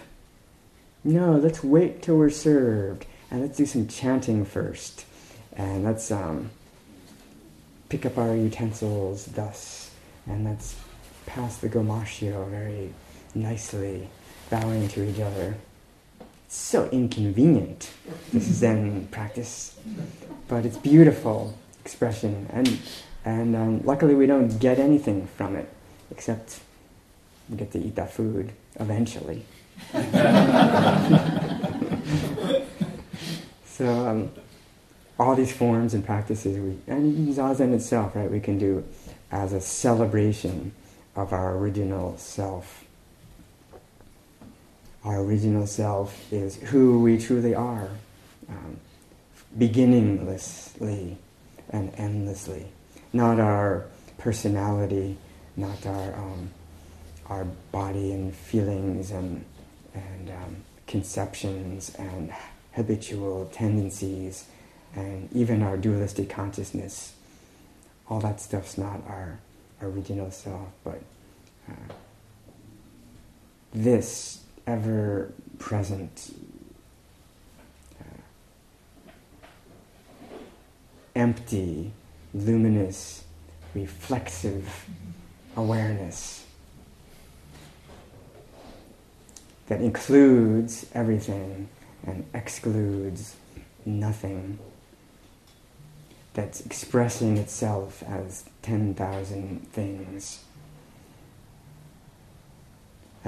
[1.05, 5.05] No, let's wait till we're served and let's do some chanting first.
[5.53, 6.51] And let's um,
[7.89, 9.93] pick up our utensils thus,
[10.27, 10.75] and let's
[11.27, 12.93] pass the gomashio very
[13.37, 14.09] nicely,
[14.51, 15.57] bowing to each other.
[16.49, 17.91] So inconvenient,
[18.33, 19.79] this Zen practice,
[20.49, 22.79] but it's beautiful expression, and
[23.25, 25.69] and um, luckily we don't get anything from it,
[26.11, 26.61] except
[27.51, 29.45] we get to eat that food eventually.
[33.67, 34.09] so.
[34.09, 34.31] Um,
[35.19, 38.85] all these forms and practices, we, and zazen itself, right, we can do
[39.31, 40.73] as a celebration
[41.17, 42.85] of our original self.
[45.05, 47.91] Our original self is who we truly are,
[48.49, 48.79] um,
[49.57, 51.17] beginninglessly
[51.71, 52.67] and endlessly.
[53.13, 53.87] Not our
[54.19, 55.17] personality,
[55.57, 56.51] not our um,
[57.27, 59.45] our body and feelings and
[59.95, 62.33] and um, conceptions and
[62.73, 64.47] habitual tendencies
[64.95, 67.15] and even our dualistic consciousness,
[68.09, 69.39] all that stuff's not our
[69.83, 71.01] original self, but
[71.69, 71.93] uh,
[73.75, 74.38] this
[74.69, 76.35] ever present,
[81.17, 81.91] empty,
[82.35, 83.25] luminous,
[83.75, 84.87] reflexive
[85.57, 86.45] awareness
[89.67, 91.69] that includes everything
[92.07, 93.37] and excludes
[93.87, 94.59] nothing
[96.35, 100.45] that's expressing itself as 10,000 things.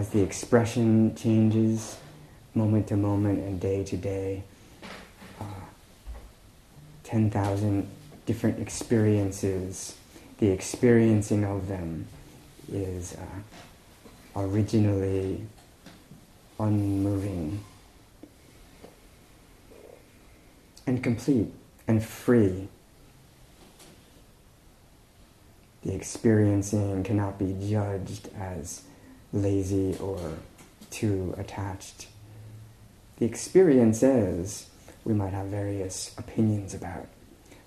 [0.01, 1.99] As the expression changes
[2.55, 4.43] moment to moment and day to day,
[5.39, 5.45] uh,
[7.05, 7.87] 10,000
[8.25, 9.99] different experiences,
[10.39, 12.07] the experiencing of them
[12.73, 15.45] is uh, originally
[16.59, 17.63] unmoving
[20.87, 21.53] and complete
[21.87, 22.69] and free.
[25.83, 28.85] The experiencing cannot be judged as
[29.33, 30.19] lazy or
[30.91, 32.07] too attached.
[33.19, 34.69] The experiences
[35.05, 37.07] we might have various opinions about,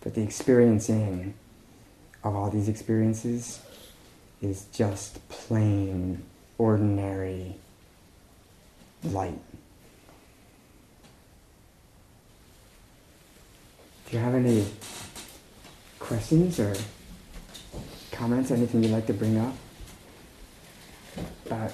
[0.02, 1.34] but the experiencing
[2.24, 3.60] of all these experiences
[4.42, 6.24] is just plain,
[6.58, 7.56] ordinary
[9.04, 9.40] light.
[14.10, 14.66] Do you have any
[16.00, 16.76] questions or
[18.12, 19.56] comments, anything you'd like to bring up
[21.54, 21.74] about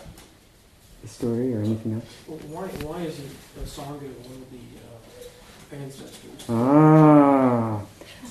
[1.01, 2.05] the story or anything else?
[2.27, 3.31] Well, why, why isn't
[3.63, 6.45] Asanga one of the uh, ancestors?
[6.49, 7.81] Ah,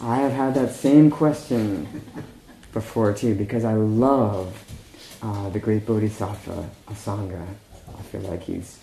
[0.02, 2.02] I have had that same question
[2.72, 4.64] before too, because I love
[5.22, 7.46] uh, the great Bodhisattva Asanga.
[7.98, 8.78] I feel like he's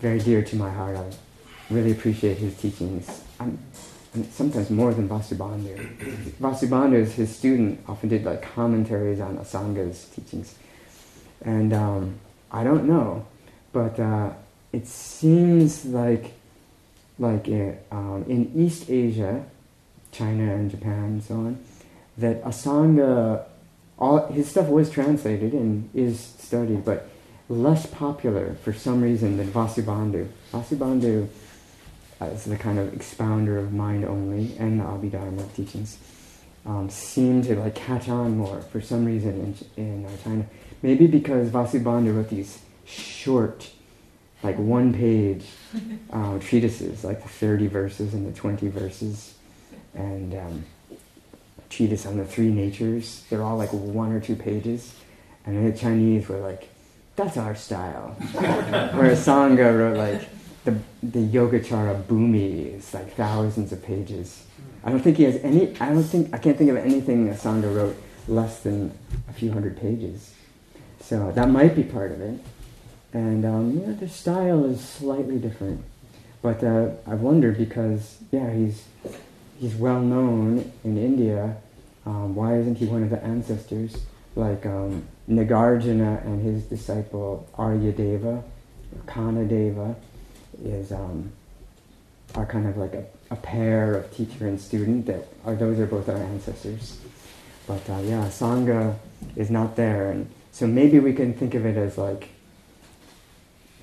[0.00, 0.96] very dear to my heart.
[0.96, 1.04] I
[1.70, 3.22] really appreciate his teachings.
[3.38, 3.58] I'm,
[4.12, 5.76] and sometimes more than Vasubandhu.
[6.40, 10.56] Vasubandhu, his student, often did like commentaries on Asanga's teachings.
[11.42, 12.20] And um,
[12.50, 13.26] I don't know,
[13.72, 14.30] but uh,
[14.72, 16.34] it seems like
[17.18, 19.44] like it, um, in East Asia,
[20.10, 21.64] China and Japan and so on,
[22.16, 23.44] that Asanga,
[23.98, 27.10] all his stuff was translated and is studied, but
[27.50, 30.28] less popular for some reason than Vasubandhu.
[30.50, 31.28] Vasubandhu
[32.20, 35.98] as the kind of expounder of mind only and the Abhidharma teachings,
[36.66, 40.46] um, seem to like catch on more for some reason in, in uh, China.
[40.82, 43.70] Maybe because Vasubandhu wrote these short,
[44.42, 45.44] like one page
[46.10, 49.34] uh, treatises, like the 30 verses and the 20 verses,
[49.94, 50.64] and um,
[51.68, 53.24] treatise on the three natures.
[53.30, 54.94] They're all like one or two pages.
[55.46, 56.68] And then the Chinese were like,
[57.16, 58.16] that's our style.
[58.32, 60.28] Whereas Asanga wrote like
[60.64, 64.44] the, the Yogacara Bhumi is like thousands of pages.
[64.84, 67.74] I don't think he has any, I don't think, I can't think of anything Asanga
[67.74, 67.96] wrote
[68.28, 68.92] less than
[69.28, 70.34] a few hundred pages.
[71.00, 72.40] So that might be part of it.
[73.12, 75.82] And um, yeah, the style is slightly different.
[76.42, 78.84] But uh, I wonder because, yeah, he's,
[79.58, 81.56] he's well known in India.
[82.06, 83.96] Um, why isn't he one of the ancestors?
[84.36, 88.42] Like um, Nagarjuna and his disciple Aryadeva,
[89.06, 89.96] Kanadeva
[90.64, 91.32] is um,
[92.34, 95.86] are kind of like a, a, pair of teacher and student that are those are
[95.86, 96.98] both our ancestors.
[97.66, 98.96] But uh, yeah, Asanga
[99.36, 102.28] is not there, and so maybe we can think of it as like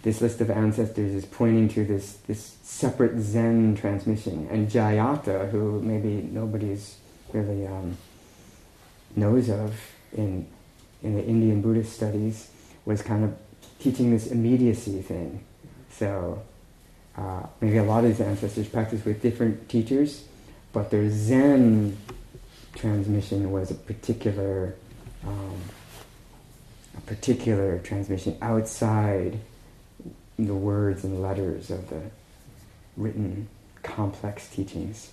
[0.08, 4.48] this list of ancestors is pointing to this, this separate Zen transmission.
[4.49, 6.95] And Jayata, who maybe nobody's
[7.34, 7.98] really um,
[9.18, 9.78] knows of
[10.14, 10.48] in,
[11.04, 12.49] in the Indian Buddhist studies,
[12.86, 13.36] was kind of
[13.80, 15.44] teaching this immediacy thing.
[15.91, 16.41] So
[17.18, 20.26] uh, maybe a lot of these ancestors practiced with different teachers,
[20.72, 21.98] but their Zen
[22.76, 24.76] transmission was a particular,
[25.26, 25.60] um,
[26.95, 29.39] a particular transmission outside
[30.38, 32.02] the words and letters of the
[32.95, 33.48] written
[33.81, 35.11] complex teachings.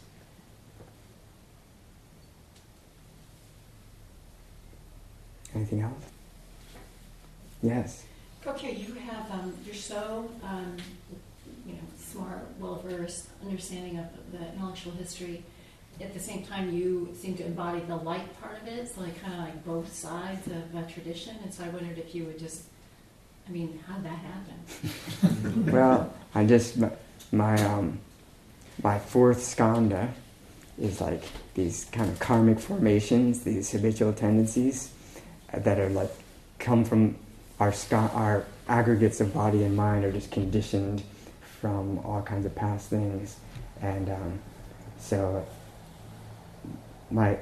[5.55, 6.05] Anything else?
[7.63, 8.05] Yes.
[8.47, 10.77] Okay, you have um, you're so um,
[12.15, 15.43] you know smart, well versed, understanding of the intellectual history.
[16.01, 18.79] At the same time, you seem to embody the light part of it.
[18.81, 21.37] It's like kind of like both sides of a tradition.
[21.45, 22.65] And so I wondered if you would just
[23.47, 25.67] I mean, how'd that happen?
[25.73, 26.79] well, I just
[27.31, 27.99] my um,
[28.83, 30.11] my fourth skandha
[30.79, 31.23] is like
[31.55, 34.91] these kind of karmic formations, these habitual tendencies
[35.53, 36.11] that are like
[36.59, 37.17] come from
[37.61, 41.03] our our aggregates of body and mind are just conditioned
[41.65, 43.39] from all kinds of past things,
[43.81, 44.39] and um,
[44.99, 45.47] so
[47.11, 47.39] my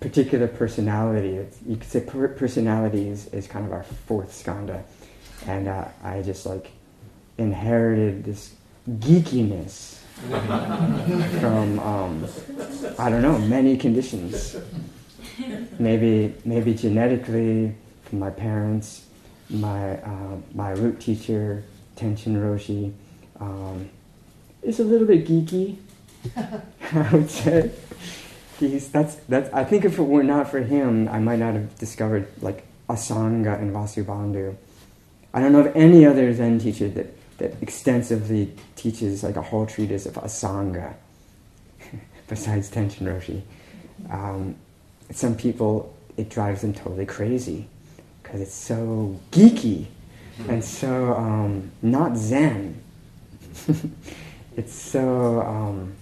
[0.00, 4.82] particular personality, you could say personality is, is kind of our fourth skandha
[5.46, 6.70] and uh, I just like
[7.36, 8.54] inherited this
[8.88, 9.96] geekiness
[11.40, 12.26] from um,
[12.98, 14.56] I don't know many conditions.
[15.78, 19.06] Maybe maybe genetically from my parents,
[19.48, 21.62] my uh, my root teacher
[21.96, 22.92] Tenshin Roshi
[23.40, 23.88] um,
[24.62, 25.76] is a little bit geeky.
[26.36, 27.70] I would say
[28.58, 29.52] he's that's that's.
[29.52, 33.60] I think if it were not for him, I might not have discovered like Asanga
[33.60, 34.56] and Vasubandhu
[35.32, 39.66] I don't know of any other Zen teacher that, that extensively teaches like a whole
[39.66, 40.94] treatise of Asanga,
[42.28, 43.42] besides Tenshin Roshi.
[44.10, 44.56] Um,
[45.10, 47.66] some people, it drives them totally crazy
[48.22, 49.86] because it's so geeky
[50.48, 52.80] and so um, not Zen.
[54.56, 55.94] it's so um,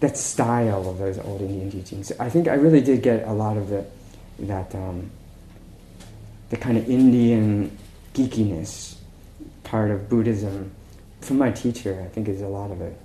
[0.00, 2.12] that style of those old Indian teachings.
[2.18, 3.84] I think I really did get a lot of the
[4.40, 5.10] that um,
[6.50, 7.76] the kind of Indian
[8.14, 8.96] geekiness
[9.62, 10.72] part of Buddhism
[11.20, 12.96] from my teacher, I think, is a lot of it.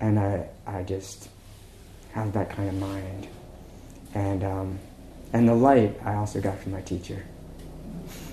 [0.00, 1.28] And I, I just
[2.12, 3.28] have that kind of mind.
[4.14, 4.78] And, um,
[5.32, 7.24] and the light I also got from my teacher.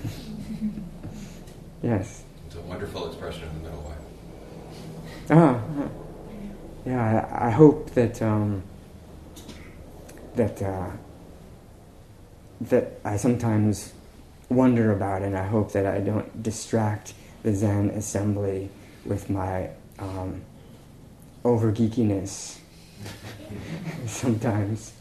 [1.82, 2.22] yes.
[2.46, 3.93] It's a wonderful expression of the middle.
[5.30, 5.58] Ah,
[6.84, 8.62] yeah, I, hope that um,
[10.34, 10.90] that uh,
[12.60, 13.94] that I sometimes
[14.50, 18.68] wonder about, and I hope that I don't distract the Zen assembly
[19.06, 20.42] with my um,
[21.42, 22.58] over geekiness
[24.06, 24.92] sometimes,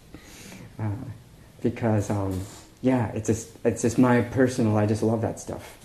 [0.79, 1.03] uh,
[1.61, 2.45] because um,
[2.81, 4.77] yeah, it's just it's just my personal.
[4.77, 5.77] I just love that stuff.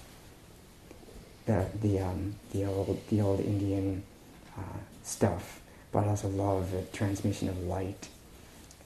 [1.46, 4.04] The the um, the old the old Indian
[4.58, 5.60] uh, stuff,
[5.92, 8.08] but I also love the transmission of light.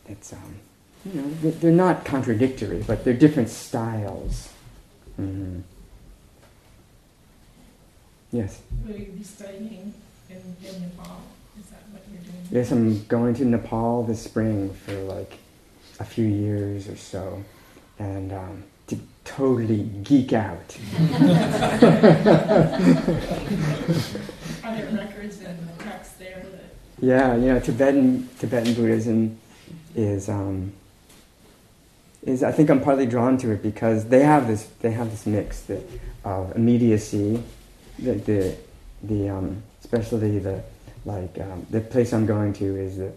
[0.08, 0.56] It's um,
[1.04, 4.48] you know they're not contradictory, but they're different styles.
[5.20, 5.60] Mm-hmm.
[8.32, 8.62] Yes.
[8.86, 9.92] Will you be studying
[10.30, 11.20] in, in Nepal?
[11.60, 12.46] Is that what you're doing?
[12.50, 15.38] Yes, I'm going to Nepal this spring for like
[16.00, 17.44] a few years or so,
[17.98, 18.64] and um,
[19.24, 20.76] totally geek out.
[24.64, 26.74] Are there records and the text there that?
[27.00, 29.38] Yeah, you know, Tibetan Tibetan Buddhism
[29.94, 30.72] is um,
[32.22, 35.26] is I think I'm partly drawn to it because they have this they have this
[35.26, 35.82] mix that,
[36.24, 37.42] of immediacy,
[37.98, 38.56] the the,
[39.02, 40.62] the um, especially the
[41.04, 43.12] like um, the place I'm going to is the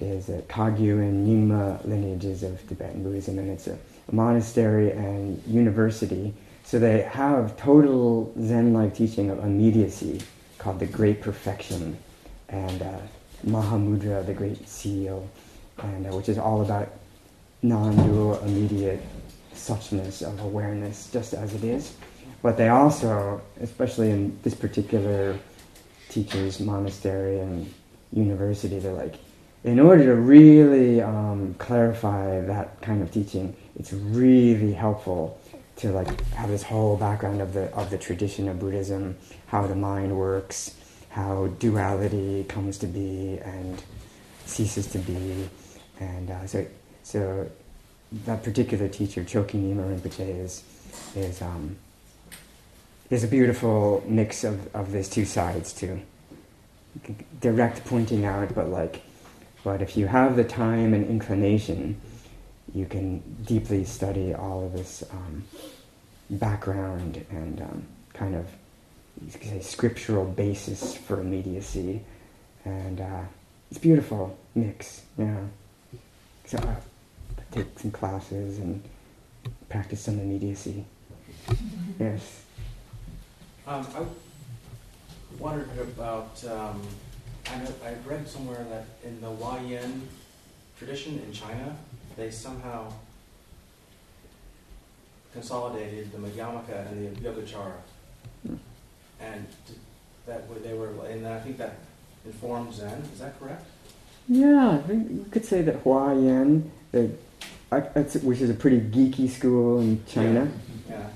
[0.00, 3.76] is the Kagyu and Nyingma lineages of Tibetan Buddhism, and it's a, a
[4.10, 6.34] monastery and university.
[6.64, 10.20] So they have total Zen-like teaching of immediacy
[10.58, 11.96] called the Great Perfection,
[12.48, 12.98] and uh,
[13.44, 15.28] Mahamudra, the Great Seal,
[15.78, 16.88] and uh, which is all about
[17.62, 19.02] non-dual immediate
[19.54, 21.94] suchness of awareness just as it is.
[22.42, 25.38] But they also, especially in this particular
[26.08, 27.72] teacher's monastery and
[28.12, 29.16] university, they're like,
[29.64, 35.38] in order to really um, clarify that kind of teaching, it's really helpful
[35.76, 39.16] to like have this whole background of the of the tradition of Buddhism,
[39.48, 40.74] how the mind works,
[41.10, 43.82] how duality comes to be and
[44.46, 45.48] ceases to be,
[46.00, 46.66] and uh, so
[47.02, 47.50] so
[48.24, 50.62] that particular teacher, Chokyi Nyima Rinpoche, is
[51.14, 51.76] is um,
[53.10, 56.00] is a beautiful mix of, of these two sides too.
[57.40, 59.02] Direct pointing out, but like,
[59.62, 62.00] but if you have the time and inclination,
[62.74, 65.44] you can deeply study all of this um,
[66.30, 68.46] background and um, kind of
[69.24, 72.02] you could say scriptural basis for immediacy,
[72.64, 73.22] and uh,
[73.70, 75.02] it's beautiful mix.
[75.16, 75.38] Yeah.
[76.44, 76.76] So I
[77.50, 78.82] take some classes and
[79.68, 80.84] practice some immediacy.
[81.98, 82.42] Yes.
[83.66, 84.04] Um, I
[85.38, 86.82] wondered about, um,
[87.50, 90.02] I know, I read somewhere that in the Huayan
[90.76, 91.74] tradition in China,
[92.16, 92.92] they somehow
[95.32, 97.72] consolidated the Madhyamaka and the Yogacara.
[99.20, 99.46] And
[100.26, 101.76] that way they were, and I think that
[102.24, 103.64] informed Zen, is that correct?
[104.28, 107.10] Yeah, I think you could say that Huayan, the,
[108.22, 110.50] which is a pretty geeky school in China.
[110.88, 111.08] Yeah.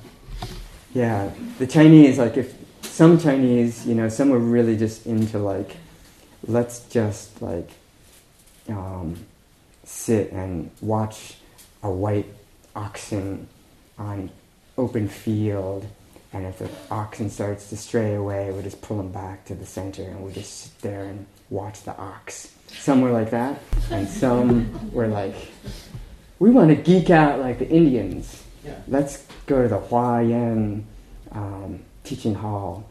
[0.93, 5.77] Yeah, the Chinese, like if some Chinese, you know, some were really just into like,
[6.47, 7.71] let's just like
[8.69, 9.17] um,
[9.91, 11.35] sit and watch
[11.83, 12.27] a white
[12.77, 13.49] oxen
[13.99, 14.31] on
[14.79, 15.87] open field,
[16.33, 19.67] and if the oxen starts to stray away, we just pull them back to the
[19.67, 22.55] center, and we just sit there and watch the ox.
[22.69, 23.61] Some were like that,
[23.91, 25.35] and some were like,
[26.39, 28.77] we want to geek out like the Indians Yeah.
[28.89, 30.85] let's go to the Huayan
[31.33, 32.89] um, teaching hall.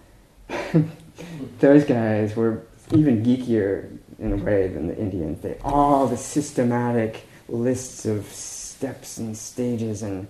[1.60, 5.41] Those guys were even geekier in a way than the Indians.
[5.41, 10.28] They all the systematic lists of steps and stages and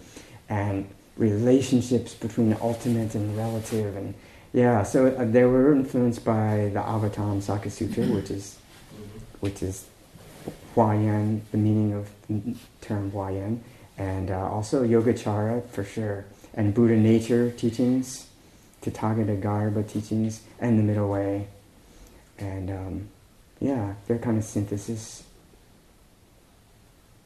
[0.47, 0.87] and
[1.17, 4.13] relationships between ultimate and relative and
[4.53, 4.83] yeah.
[4.83, 8.57] So uh, they were influenced by the Avatamsaka Sutra, which is
[9.39, 9.85] which is
[10.75, 13.59] Huayan, the meaning of the term Huayan,
[13.97, 18.27] and uh, also Yogacara for sure, and Buddha nature teachings,
[18.81, 21.47] Tathagata Garbha teachings, and the Middle Way,
[22.37, 23.09] and um,
[23.59, 25.23] yeah, their kind of synthesis.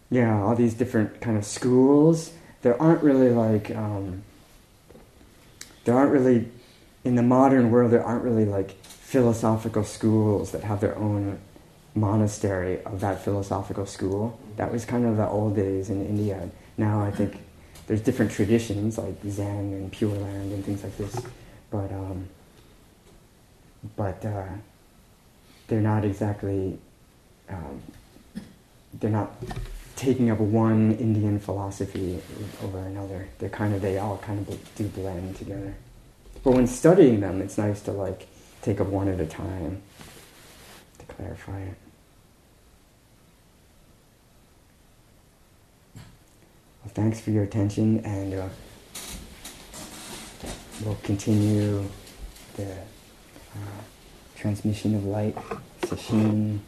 [0.10, 2.34] Yeah, all these different kind of schools.
[2.61, 4.23] There aren't really like um,
[5.85, 6.49] there aren't really
[7.03, 7.91] in the modern world.
[7.91, 11.39] There aren't really like philosophical schools that have their own
[11.95, 14.39] monastery of that philosophical school.
[14.57, 16.49] That was kind of the old days in India.
[16.77, 17.38] Now I think
[17.88, 21.22] there's different traditions like Zen and Pure Land and things like this,
[21.69, 22.27] but um,
[23.95, 24.45] but uh,
[25.74, 26.78] they're not exactly
[27.50, 27.82] um,
[29.00, 29.32] they're not
[29.95, 32.22] taking up one Indian philosophy
[32.62, 33.28] over another.
[33.40, 35.74] They're kind of they all kind of do blend together.
[36.44, 38.28] But when studying them, it's nice to like
[38.62, 39.82] take up one at a time
[41.00, 41.76] to clarify it.
[45.95, 48.48] Well, thanks for your attention, and uh,
[50.86, 51.84] we'll continue
[52.58, 53.82] the uh,
[54.44, 55.38] transmission of light,
[55.84, 56.60] sesshin,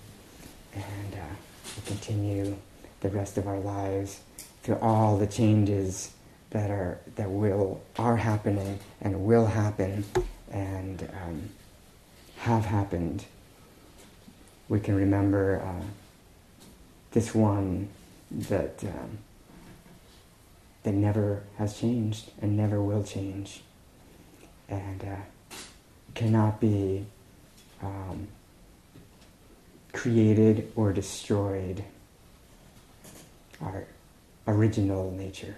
[0.73, 1.35] and uh,
[1.75, 2.55] we'll continue
[3.01, 4.21] the rest of our lives
[4.63, 6.13] through all the changes
[6.51, 10.05] that are that will are happening and will happen
[10.49, 11.49] and um,
[12.37, 13.25] have happened.
[14.69, 15.85] We can remember uh,
[17.11, 17.89] this one
[18.31, 19.17] that um,
[20.83, 23.63] that never has changed and never will change,
[24.69, 25.55] and uh,
[26.13, 27.05] cannot be
[27.85, 28.27] um,
[29.93, 31.83] created or destroyed.
[33.61, 33.85] Our
[34.47, 35.55] original nature.